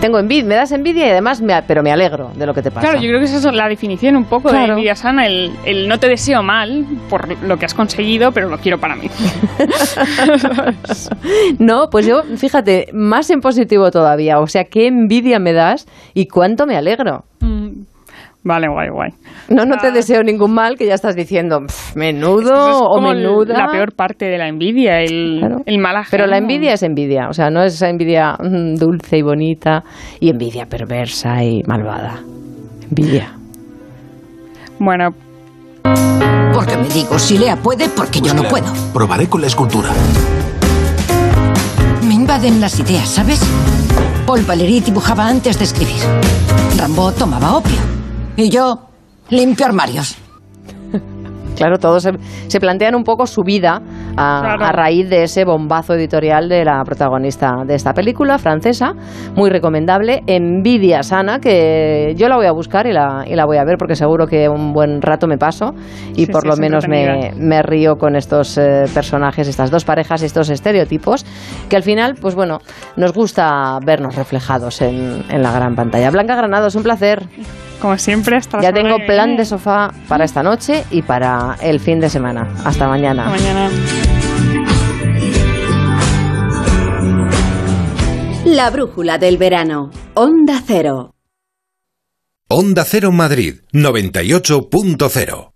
[0.00, 2.70] tengo envidia, me das envidia y además, me, pero me alegro de lo que te
[2.70, 2.86] pasa.
[2.86, 4.66] Claro, yo creo que esa es la definición un poco claro.
[4.66, 8.48] de envidia sana, el, el, no te deseo mal por lo que has conseguido, pero
[8.48, 9.10] lo quiero para mí.
[11.58, 14.40] no, pues yo, fíjate, más en positivo todavía.
[14.40, 15.52] O sea, qué envidia me
[16.14, 17.24] y cuánto me alegro.
[17.40, 17.84] Mm.
[18.46, 19.10] Vale, guay, guay.
[19.48, 21.62] No, no te deseo ningún mal, que ya estás diciendo,
[21.96, 23.58] menudo es o menuda.
[23.58, 25.62] La peor parte de la envidia, el, claro.
[25.66, 26.10] el mal ajeno.
[26.12, 29.82] Pero la envidia es envidia, o sea, no es esa envidia dulce y bonita,
[30.20, 32.20] y envidia perversa y malvada.
[32.88, 33.32] Envidia.
[34.78, 35.10] Bueno.
[36.54, 38.72] Porque me digo, si Lea puede, porque pues yo no puedo.
[38.92, 39.90] Probaré con la escultura.
[42.06, 43.40] Me invaden las ideas, ¿sabes?
[44.26, 46.02] Paul Valéry dibujaba antes de escribir.
[46.76, 47.78] Rambo tomaba opio.
[48.36, 48.88] Y yo
[49.30, 50.16] limpio armarios.
[51.54, 52.12] Claro, todos se,
[52.48, 53.80] se, plantean un poco su vida
[54.16, 54.64] a, claro.
[54.64, 58.92] a, raíz de ese bombazo editorial de la protagonista de esta película francesa,
[59.34, 63.58] muy recomendable, Envidia Sana, que yo la voy a buscar y la, y la voy
[63.58, 65.72] a ver porque seguro que un buen rato me paso
[66.14, 69.84] y sí, por sí, lo menos me, me, río con estos eh, personajes, estas dos
[69.84, 71.24] parejas, estos estereotipos,
[71.68, 72.58] que al final, pues bueno,
[72.96, 76.10] nos gusta vernos reflejados en, en la gran pantalla.
[76.10, 77.26] Blanca Granado, es un placer.
[77.80, 82.00] Como siempre, hasta Ya tengo plan de sofá para esta noche y para el fin
[82.00, 82.48] de semana.
[82.64, 83.32] Hasta mañana.
[83.32, 83.70] Hasta mañana.
[88.44, 89.90] La brújula del verano.
[90.14, 91.14] Onda Cero.
[92.48, 95.55] Onda Cero Madrid 98.0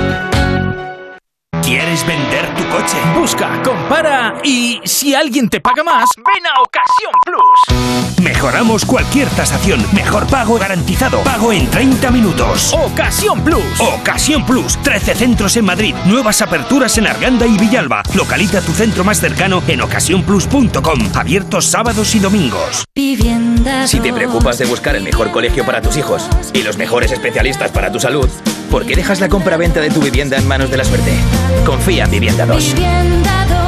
[4.71, 8.21] Y si alguien te paga más, ven a Ocasión Plus.
[8.21, 12.73] Mejoramos cualquier tasación, mejor pago garantizado, pago en 30 minutos.
[12.73, 13.79] Ocasión Plus.
[13.79, 18.03] Ocasión Plus, 13 centros en Madrid, nuevas aperturas en Arganda y Villalba.
[18.13, 22.85] Localiza tu centro más cercano en ocasiónplus.com, abiertos sábados y domingos.
[23.85, 27.71] Si te preocupas de buscar el mejor colegio para tus hijos y los mejores especialistas
[27.71, 28.29] para tu salud,
[28.69, 31.11] ¿por qué dejas la compra-venta de tu vivienda en manos de la suerte?
[31.65, 32.75] Confía en Vivienda 2.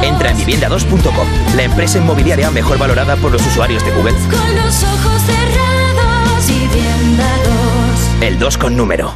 [0.04, 4.14] Entra en vivienda2.com, la empresa inmobiliaria mejor valorada por los usuarios de Google.
[4.14, 7.38] Con los ojos cerrados, Vivienda
[8.20, 8.24] 2.
[8.24, 9.16] El 2 con número.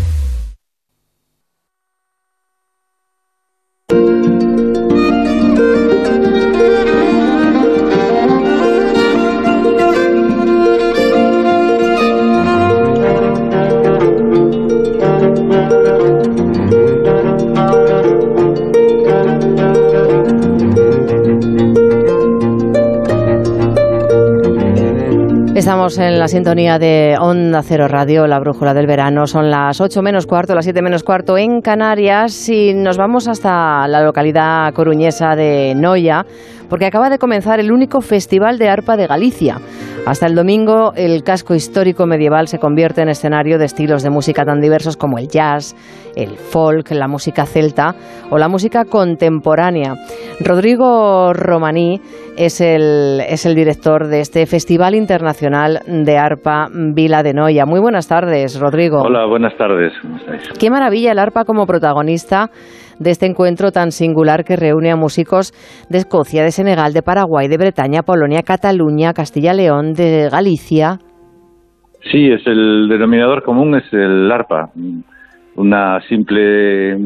[26.21, 29.25] La sintonía de Onda Cero Radio, la brújula del verano.
[29.25, 33.87] Son las 8 menos cuarto, las 7 menos cuarto en Canarias y nos vamos hasta
[33.87, 36.23] la localidad coruñesa de Noya
[36.69, 39.59] porque acaba de comenzar el único festival de arpa de Galicia.
[40.05, 44.45] Hasta el domingo, el casco histórico medieval se convierte en escenario de estilos de música
[44.45, 45.75] tan diversos como el jazz,
[46.15, 47.93] el folk, la música celta
[48.29, 49.95] o la música contemporánea.
[50.43, 51.99] Rodrigo Romaní
[52.37, 57.65] es el, es el director de este Festival Internacional de Arpa Vila de Noia.
[57.65, 59.01] Muy buenas tardes, Rodrigo.
[59.01, 59.93] Hola, buenas tardes.
[60.01, 60.49] ¿Cómo estáis?
[60.59, 62.49] Qué maravilla el arpa como protagonista
[62.99, 65.51] de este encuentro tan singular que reúne a músicos
[65.89, 70.99] de Escocia, de Senegal, de Paraguay, de Bretaña, Polonia, Cataluña, Castilla-León, de Galicia.
[72.11, 74.71] Sí, es el denominador común es el arpa,
[75.55, 76.97] una simple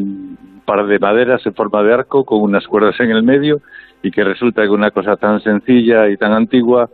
[0.65, 3.61] par de maderas en forma de arco con unas cuerdas en el medio
[4.01, 6.89] y que resulta que una cosa tan sencilla y tan antigua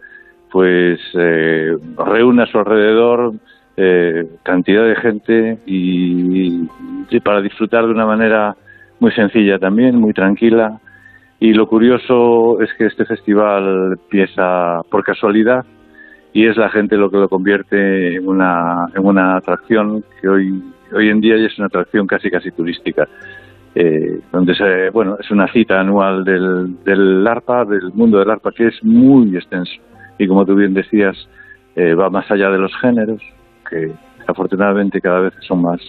[0.51, 3.33] pues eh, reúne a su alrededor
[3.77, 6.67] eh, cantidad de gente y,
[7.23, 8.55] para disfrutar de una manera
[8.99, 10.79] muy sencilla también, muy tranquila.
[11.39, 15.65] Y lo curioso es que este festival empieza por casualidad
[16.33, 20.63] y es la gente lo que lo convierte en una, en una atracción que hoy,
[20.93, 23.07] hoy en día es una atracción casi casi turística.
[23.73, 28.67] Eh, donde bueno, es una cita anual del, del ARPA, del mundo del ARPA, que
[28.67, 29.73] es muy extenso.
[30.17, 31.15] Y como tú bien decías,
[31.75, 33.21] eh, va más allá de los géneros,
[33.69, 33.91] que
[34.27, 35.79] afortunadamente cada vez son más,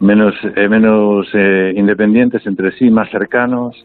[0.00, 3.76] menos, eh, menos eh, independientes entre sí, más cercanos.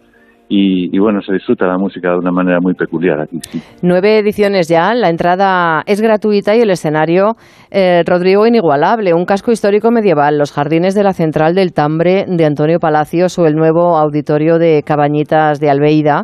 [0.53, 3.39] Y, y, bueno, se disfruta la música de una manera muy peculiar aquí.
[3.39, 3.61] Sí.
[3.81, 7.37] Nueve ediciones ya, la entrada es gratuita y el escenario,
[7.71, 9.13] eh, Rodrigo, inigualable.
[9.13, 13.45] Un casco histórico medieval, los jardines de la Central del Tambre de Antonio Palacios o
[13.45, 16.23] el nuevo auditorio de Cabañitas de Albeida,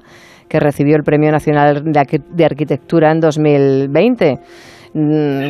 [0.50, 4.40] que recibió el Premio Nacional de Arquitectura en 2020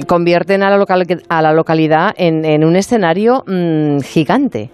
[0.07, 4.69] convierten a la, local, a la localidad en, en un escenario mmm, gigante.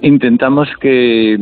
[0.00, 1.36] Intentamos que,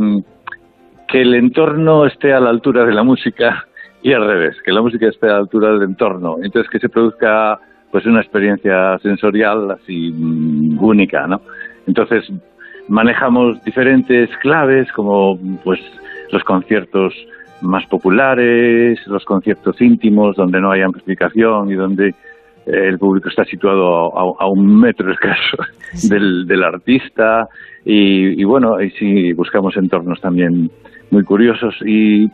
[1.13, 3.67] que el entorno esté a la altura de la música
[4.03, 6.37] y al revés, que la música esté a la altura del entorno.
[6.43, 7.59] Entonces que se produzca
[7.91, 11.43] pues una experiencia sensorial así mmm, única, ¿no?
[11.87, 12.33] Entonces
[12.89, 15.81] manejamos diferentes claves como pues
[16.33, 17.13] los conciertos
[17.61, 22.15] más populares, los conciertos íntimos donde no hay amplificación y donde
[22.65, 25.59] el público está situado a, a un metro escaso
[26.09, 27.47] del, del artista
[27.85, 30.71] y, y, bueno, ahí sí buscamos entornos también
[31.13, 32.27] muy curiosos y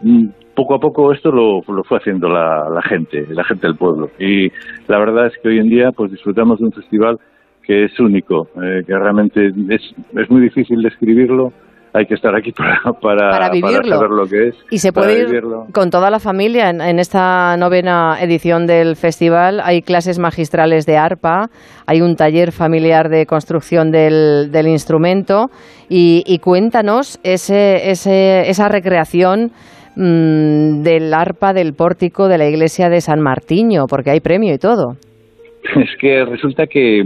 [0.54, 4.10] poco a poco esto lo, lo fue haciendo la, la, gente, la gente del pueblo.
[4.20, 4.50] Y
[4.86, 7.18] la verdad es que hoy en día pues disfrutamos de un festival
[7.64, 11.52] que es único, eh, que realmente es, es muy difícil describirlo
[11.98, 13.80] hay que estar aquí para, para, para, vivirlo.
[13.82, 14.54] para saber lo que es.
[14.70, 15.66] Y se puede ir vivirlo.
[15.72, 16.70] con toda la familia.
[16.70, 21.50] En, en, esta novena edición del festival hay clases magistrales de arpa,
[21.86, 25.46] hay un taller familiar de construcción del, del instrumento
[25.88, 29.52] y, y, cuéntanos ese, ese, esa recreación
[29.96, 34.58] mmm, del arpa del pórtico de la iglesia de San Martiño, porque hay premio y
[34.58, 34.96] todo.
[35.76, 37.02] Es que resulta que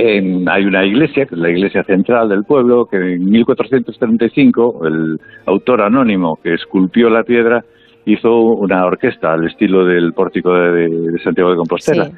[0.00, 5.18] eh, hay una iglesia, que es la iglesia central del pueblo, que en 1435 el
[5.46, 7.64] autor anónimo que esculpió la piedra
[8.06, 12.04] hizo una orquesta al estilo del pórtico de, de Santiago de Compostela.
[12.06, 12.12] Sí.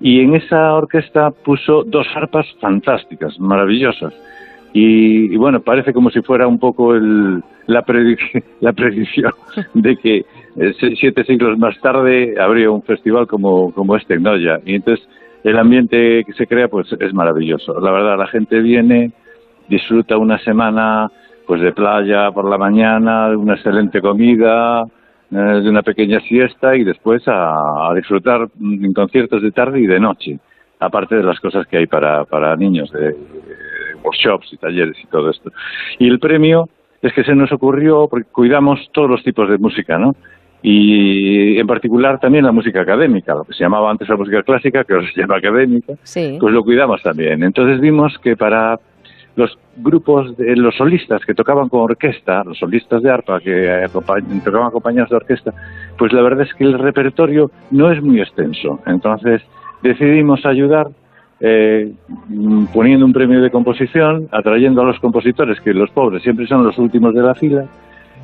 [0.00, 4.14] Y en esa orquesta puso dos arpas fantásticas, maravillosas.
[4.72, 8.20] Y, y, bueno, parece como si fuera un poco el, la, predic
[8.60, 9.32] la predicción
[9.74, 14.58] de que eh, siete siglos más tarde habría un festival como, como este en Noya.
[14.64, 15.06] Y entonces
[15.46, 17.78] el ambiente que se crea pues es maravilloso.
[17.80, 19.12] La verdad, la gente viene,
[19.68, 21.08] disfruta una semana
[21.46, 24.82] pues de playa por la mañana, de una excelente comida,
[25.30, 30.00] eh, de una pequeña siesta y después a, disfrutar en conciertos de tarde y de
[30.00, 30.40] noche,
[30.80, 35.06] aparte de las cosas que hay para, para niños, de, de workshops y talleres y
[35.06, 35.52] todo esto.
[36.00, 36.68] Y el premio
[37.02, 40.16] es que se nos ocurrió, porque cuidamos todos los tipos de música, ¿no?
[40.68, 44.82] Y en particular también la música académica, lo que se llamaba antes la música clásica,
[44.82, 46.38] que ahora se llama académica, sí.
[46.40, 47.44] pues lo cuidamos también.
[47.44, 48.80] Entonces vimos que para
[49.36, 53.86] los grupos, de, los solistas que tocaban con orquesta, los solistas de arpa que
[54.42, 55.54] tocaban acompañados de orquesta,
[55.96, 58.80] pues la verdad es que el repertorio no es muy extenso.
[58.86, 59.42] Entonces
[59.84, 60.88] decidimos ayudar
[61.38, 61.92] eh,
[62.74, 66.76] poniendo un premio de composición, atrayendo a los compositores, que los pobres siempre son los
[66.76, 67.66] últimos de la fila,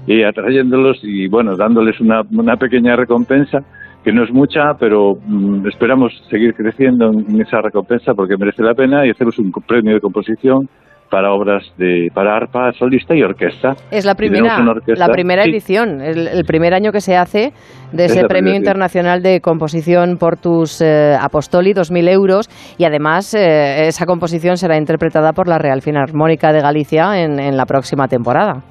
[0.06, 3.58] y atrayéndolos y bueno, dándoles una, una pequeña recompensa
[4.04, 8.74] que no es mucha, pero mmm, esperamos seguir creciendo en esa recompensa porque merece la
[8.74, 10.68] pena y hacemos un premio de composición
[11.08, 13.74] para obras de para arpa solista y orquesta.
[13.90, 17.52] Es la primera, orquesta- la primera sí, edición, el, el primer año que se hace
[17.92, 18.56] de Es ese Premio sí.
[18.56, 22.48] Internacional de Composición Portus eh, Apostoli, 2.000 euros,
[22.78, 27.58] y además eh, esa composición será interpretada por la Real Filarmónica de Galicia en, en
[27.58, 28.62] la próxima temporada.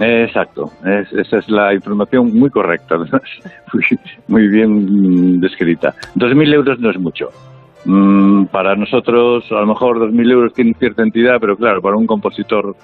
[0.00, 2.96] Exacto, Es- esa es la información muy correcta,
[3.72, 3.84] muy,
[4.28, 5.94] muy bien descrita.
[6.16, 7.28] 2.000 euros no es mucho.
[7.84, 12.06] Mm, para nosotros, a lo mejor 2.000 euros tienen cierta entidad, pero claro, para un
[12.06, 12.74] compositor,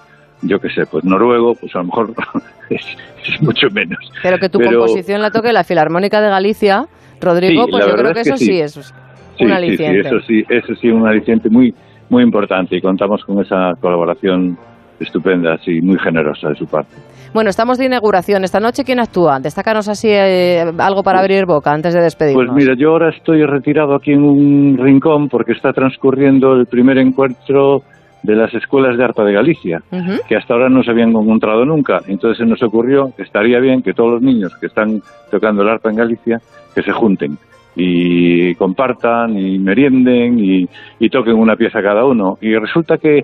[0.42, 2.12] yo qué sé, pues noruego, pues a lo mejor
[2.70, 2.82] es,
[3.26, 3.98] es mucho menos.
[4.22, 6.86] Pero que tu Pero- composición la toque la Filarmónica de Galicia,
[7.20, 8.60] Rodrigo, Sí, pues yo creo que es que eso sí, sí.
[8.60, 8.94] es
[9.36, 10.02] Sí, un aliciente.
[10.02, 11.74] Sí, eso sí, eso sí, un aliciente muy,
[12.10, 14.56] muy importante y contamos con esa colaboración
[15.00, 16.94] estupenda, sí, muy generosa de su parte.
[17.32, 18.42] Bueno, estamos de inauguración.
[18.42, 19.38] Esta noche, ¿quién actúa?
[19.38, 22.46] Destácanos así eh, algo para abrir boca antes de despedirnos.
[22.46, 26.98] Pues mira, yo ahora estoy retirado aquí en un rincón porque está transcurriendo el primer
[26.98, 27.82] encuentro
[28.22, 29.80] de las escuelas de arpa de Galicia,
[30.28, 32.00] que hasta ahora no se habían encontrado nunca.
[32.06, 35.68] Entonces se nos ocurrió que estaría bien que todos los niños que están tocando el
[35.68, 36.38] arpa en Galicia,
[36.74, 37.38] que se junten
[37.76, 40.66] y compartan y merienden y,
[40.98, 42.36] y toquen una pieza cada uno.
[42.40, 43.22] Y resulta que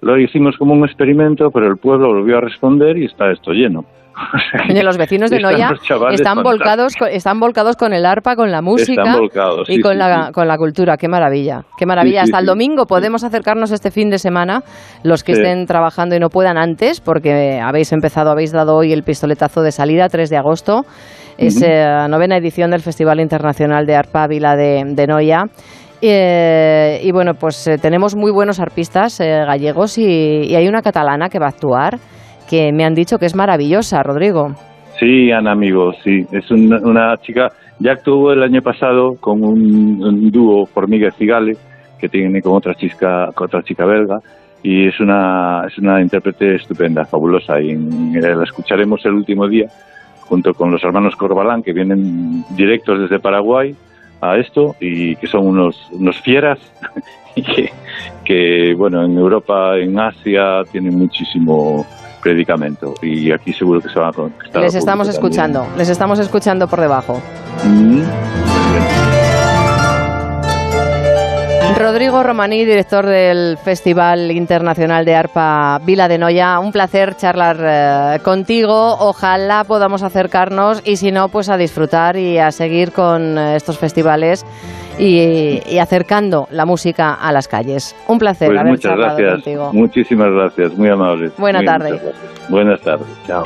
[0.00, 3.84] lo hicimos como un experimento, pero el pueblo volvió a responder y está esto lleno.
[4.68, 5.70] Oye, los vecinos de Noya
[6.10, 9.92] están volcados, con, están volcados con el arpa, con la música volcados, y sí, con,
[9.92, 10.32] sí, la, sí.
[10.32, 10.96] con la cultura.
[10.96, 12.22] Qué maravilla, qué maravilla.
[12.22, 14.62] Hasta el domingo podemos acercarnos este fin de semana,
[15.04, 19.02] los que estén trabajando y no puedan antes, porque habéis empezado, habéis dado hoy el
[19.02, 20.82] pistoletazo de salida, 3 de agosto.
[21.36, 21.66] Es Ujú.
[21.66, 25.44] eh, la novena edición del Festival Internacional de Arpa Vila de, de Noya.
[26.00, 31.28] Eh, y bueno, pues eh, tenemos muy buenos arpistas eh, gallegos y, hay una catalana
[31.28, 31.98] que va a actuar
[32.48, 34.54] que me han dicho que es maravillosa, Rodrigo.
[34.98, 36.24] Sí, Ana, amigo, sí.
[36.32, 41.52] Es una, una chica, ya actuó el año pasado con un, dúo Formiga y Cigale,
[42.00, 44.18] que tiene con otra chica, con otra chica belga,
[44.62, 49.66] y es una, es una intérprete estupenda, fabulosa, y eh, la escucharemos el último día,
[50.22, 53.74] junto con los hermanos Corbalán, que vienen directos desde Paraguay
[54.20, 56.58] a esto, y que son unos, unos fieras,
[57.34, 57.72] y que,
[58.24, 61.86] que, bueno, en Europa, en Asia, tienen muchísimo
[62.22, 64.62] predicamento, y aquí seguro que se van a conquistar.
[64.62, 65.44] Les estamos público también.
[65.44, 67.20] escuchando, les estamos escuchando por debajo.
[67.64, 68.02] Mm,
[71.76, 78.18] Rodrigo Romaní, director del Festival Internacional de Arpa Vila de Noya, un placer charlar eh,
[78.24, 78.96] contigo.
[78.98, 83.78] Ojalá podamos acercarnos y si no, pues a disfrutar y a seguir con eh, estos
[83.78, 84.44] festivales
[84.98, 87.94] y, y acercando la música a las calles.
[88.08, 89.70] Un placer Pues haber muchas charlado gracias, contigo.
[89.72, 91.32] muchísimas gracias, muy amables.
[91.38, 92.00] Buena Muy- tarde.
[92.48, 93.44] Buenas tardes, chao.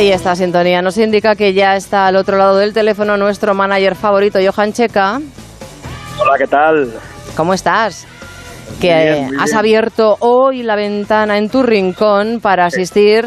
[0.00, 3.94] Y esta sintonía nos indica que ya está al otro lado del teléfono nuestro manager
[3.94, 5.20] favorito, Johan Checa.
[6.18, 6.94] Hola, ¿qué tal?
[7.36, 8.06] ¿Cómo estás?
[8.80, 13.26] Que bien, has abierto hoy la ventana en tu rincón para asistir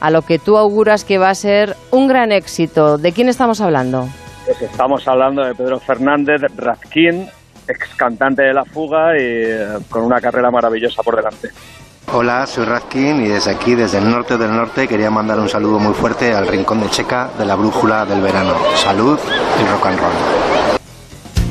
[0.00, 2.96] a lo que tú auguras que va a ser un gran éxito.
[2.96, 4.08] ¿De quién estamos hablando?
[4.46, 7.28] Pues estamos hablando de Pedro Fernández Razquín,
[7.68, 11.50] ex cantante de La Fuga y eh, con una carrera maravillosa por delante.
[12.12, 15.78] Hola, soy Radkin y desde aquí, desde el norte del norte, quería mandar un saludo
[15.80, 18.52] muy fuerte al rincón de Checa de la brújula del verano.
[18.76, 19.18] Salud
[19.60, 20.12] y rock and roll.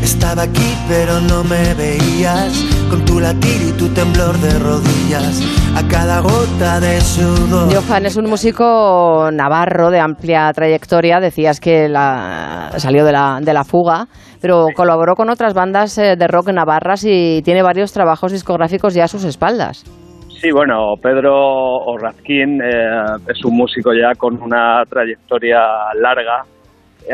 [0.02, 2.54] Estaba aquí pero no me veías,
[2.90, 5.42] con tu latir y tu temblor de rodillas,
[5.76, 7.74] a cada gota de sudor.
[7.74, 11.20] Johan es un músico navarro de amplia trayectoria.
[11.20, 14.08] Decías que la- salió de la, de la fuga,
[14.40, 19.06] pero colaboró con otras bandas eh, de rock navarras y tiene varios trabajos discográficos ya
[19.06, 19.84] a sus espaldas.
[20.44, 21.34] Sí, bueno, Pedro
[21.86, 25.62] Orrazquín eh, es un músico ya con una trayectoria
[25.96, 26.44] larga.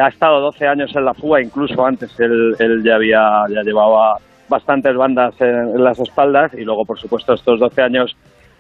[0.02, 4.16] Ha estado 12 años en la fuga, incluso antes él, él ya había ya llevaba
[4.48, 8.18] bastantes bandas en, en las espaldas y luego, por supuesto, estos 12 años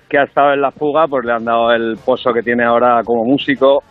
[0.07, 3.01] que ha estado en la fuga, pues le han dado el pozo que tiene ahora
[3.03, 3.81] como músico.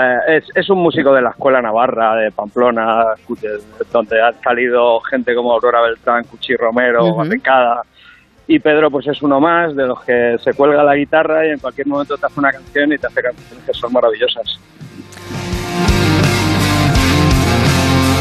[0.00, 3.58] Eh, es, es un músico de la escuela navarra, de Pamplona, de-
[3.92, 7.02] donde han salido gente como Aurora Beltrán, Cuchi Romero.
[7.34, 7.82] Atecada.
[8.50, 11.58] Y Pedro pues es uno más de los que se cuelga la guitarra y en
[11.58, 14.58] cualquier momento te hace una canción y te hace canciones que son maravillosas.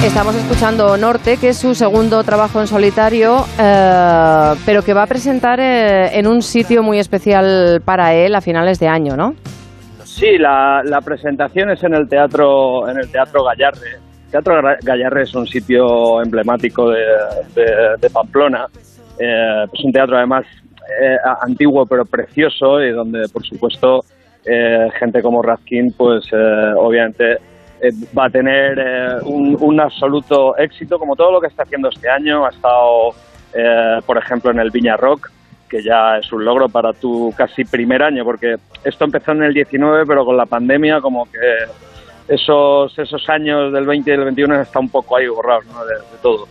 [0.03, 5.07] Estamos escuchando Norte, que es su segundo trabajo en solitario, eh, pero que va a
[5.07, 9.33] presentar eh, en un sitio muy especial para él a finales de año, ¿no?
[10.03, 13.99] Sí, la, la presentación es en el teatro en el teatro Gallarde.
[14.31, 17.03] Teatro Gallarre es un sitio emblemático de,
[17.99, 18.67] de, Pamplona.
[19.19, 20.45] Eh, es un teatro además
[21.01, 24.03] eh, antiguo pero precioso y donde por supuesto
[24.45, 26.25] eh, gente como Raskin pues
[26.77, 27.37] obviamente
[28.17, 32.45] va a tener un, un, absoluto éxito como todo lo que está haciendo este año.
[32.45, 33.11] Ha estado
[34.05, 35.29] por ejemplo en el Viña Rock
[35.67, 39.53] que ya es un logro para tu casi primer año, porque esto empezó en el
[39.53, 41.39] 19, pero con la pandemia como que
[42.27, 45.85] esos, esos años del 20 y del 21 está un poco ahí borrados ¿no?
[45.85, 46.47] de, todo.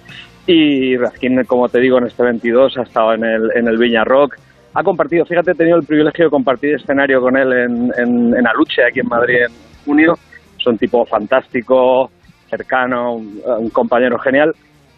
[0.47, 4.05] Y Raskin, como te digo, en este 22 ha estado en el, en el Viña
[4.05, 4.37] Rock.
[4.75, 8.85] Ha compartido, fíjate, he tenido el privilegio de compartir escenario con él en, en, Aluche,
[8.85, 9.53] aquí en Madrid, en
[9.85, 10.15] junio.
[10.59, 12.11] Es un tipo fantástico,
[12.49, 14.53] cercano, un, compañero genial.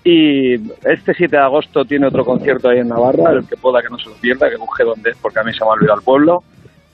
[0.04, 3.88] Y este 7 de agosto tiene otro concierto ahí en Navarra, el que pueda que
[3.88, 5.98] no se lo pierda, que busque dónde es, porque a mí se me ha olvidado
[5.98, 6.38] el pueblo,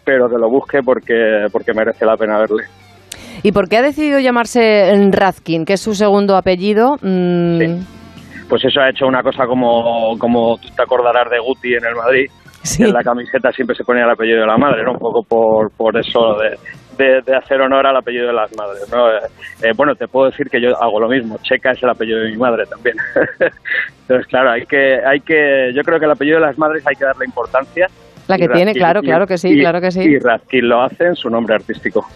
[0.05, 2.65] pero que lo busque porque, porque merece la pena verle.
[3.43, 6.97] ¿Y por qué ha decidido llamarse Razkin, que es su segundo apellido?
[7.03, 8.04] Mm.
[8.49, 11.95] Pues eso ha hecho una cosa como, como tú te acordarás de Guti en el
[11.95, 12.27] Madrid,
[12.79, 14.93] en la camiseta siempre se ponía el apellido de la madre, ¿no?
[14.93, 19.11] Un poco por, por eso de, de, hacer honor al apellido de las madres, ¿no?
[19.11, 19.21] Eh,
[19.63, 22.31] eh, bueno, te puedo decir que yo hago lo mismo, Checa es el apellido de
[22.31, 22.97] mi madre también.
[24.03, 26.95] Entonces, claro, hay que, hay que, yo creo que el apellido de las madres hay
[26.95, 27.87] que darle importancia.
[28.27, 30.01] La que tiene, claro, claro que sí, claro que sí.
[30.01, 32.07] Y Razkin lo hace en su nombre artístico.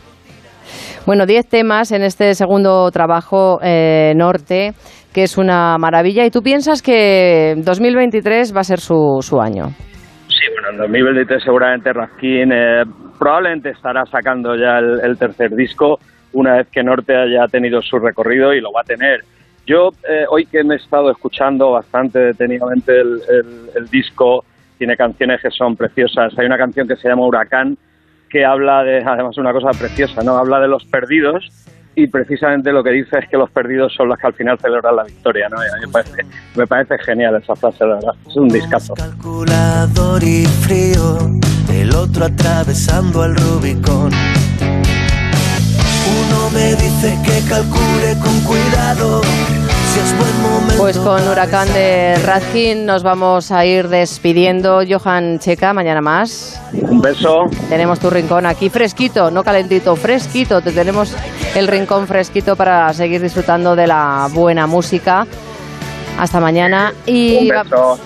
[1.05, 4.73] Bueno, 10 temas en este segundo trabajo eh, norte,
[5.13, 6.25] que es una maravilla.
[6.25, 9.69] ¿Y tú piensas que 2023 va a ser su, su año?
[10.29, 12.85] Sí, bueno, en 2023 seguramente Raskin eh,
[13.19, 15.99] probablemente estará sacando ya el, tercer disco
[16.33, 19.21] una vez que Norte haya tenido su recorrido y lo va a tener.
[19.67, 24.45] Yo eh, hoy que me he estado escuchando bastante detenidamente el disco,
[24.79, 26.33] tiene canciones que son preciosas.
[26.39, 27.77] Hay una canción que se llama Huracán,
[28.31, 30.37] que habla de, además, una cosa preciosa, ¿no?
[30.37, 31.49] Habla de los perdidos
[31.99, 34.95] y precisamente lo que dice es que los perdidos son los que al final celebran
[34.95, 35.57] la victoria, ¿no?
[35.57, 38.15] Y a mí me parece, me parece genial esa frase, la verdad.
[38.25, 38.95] Es un discazo.
[38.95, 41.19] Calculador y frío,
[41.73, 44.13] el otro atravesando el Rubicón.
[46.21, 49.21] Uno me dice que calcule con cuidado
[50.79, 54.81] pues con Huracán de Radkin nos vamos a ir despidiendo.
[54.89, 56.61] Johan Checa, mañana más.
[56.73, 57.47] Un beso.
[57.69, 60.61] Tenemos tu rincón aquí fresquito, no calentito, fresquito.
[60.63, 61.15] Te tenemos
[61.55, 65.27] el rincón fresquito para seguir disfrutando de la buena música.
[66.19, 67.51] Hasta mañana y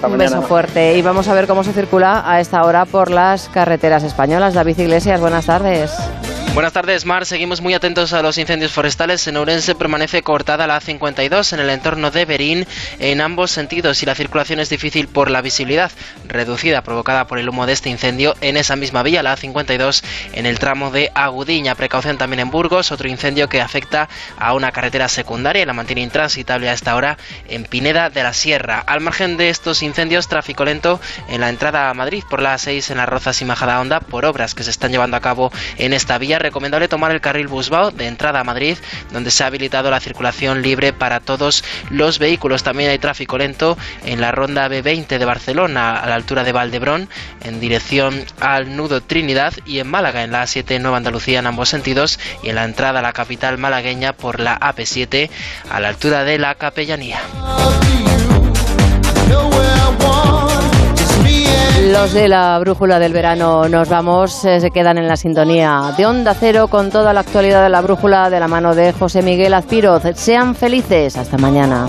[0.02, 0.98] un beso, fuerte.
[0.98, 4.54] Y vamos a ver cómo se circula a esta hora por las carreteras españolas.
[4.54, 5.92] David Iglesias, buenas tardes.
[6.54, 7.24] Buenas tardes, Mar.
[7.24, 9.26] Seguimos muy atentos a los incendios forestales.
[9.26, 12.66] En Ourense permanece cortada la A52 en el entorno de Berín
[12.98, 15.90] en ambos sentidos y la circulación es difícil por la visibilidad
[16.28, 20.44] reducida provocada por el humo de este incendio en esa misma vía, la A52, en
[20.44, 21.74] el tramo de Agudiña.
[21.74, 26.02] Precaución también en Burgos, otro incendio que afecta a una carretera secundaria y la mantiene
[26.02, 27.16] intransitable a esta hora
[27.48, 28.84] en Pineda de la Sierra.
[28.86, 31.00] Al margen de estos incendios, tráfico lento
[31.30, 34.54] en la entrada a Madrid por la A6 en las Rozas y Majadahonda por obras
[34.54, 38.06] que se están llevando a cabo en esta vía recomendable tomar el carril Busbao de
[38.06, 38.76] entrada a Madrid,
[39.12, 42.62] donde se ha habilitado la circulación libre para todos los vehículos.
[42.62, 47.08] También hay tráfico lento en la ronda B20 de Barcelona, a la altura de Valdebrón,
[47.44, 51.68] en dirección al nudo Trinidad, y en Málaga, en la A7 Nueva Andalucía, en ambos
[51.68, 55.30] sentidos, y en la entrada a la capital malagueña por la AP7,
[55.70, 57.20] a la altura de la Capellanía.
[61.92, 66.06] Los de la brújula del verano nos vamos, eh, se quedan en la sintonía de
[66.06, 69.52] Onda Cero con toda la actualidad de la brújula de la mano de José Miguel
[69.52, 70.02] Azpiroz.
[70.14, 71.86] Sean felices, hasta mañana.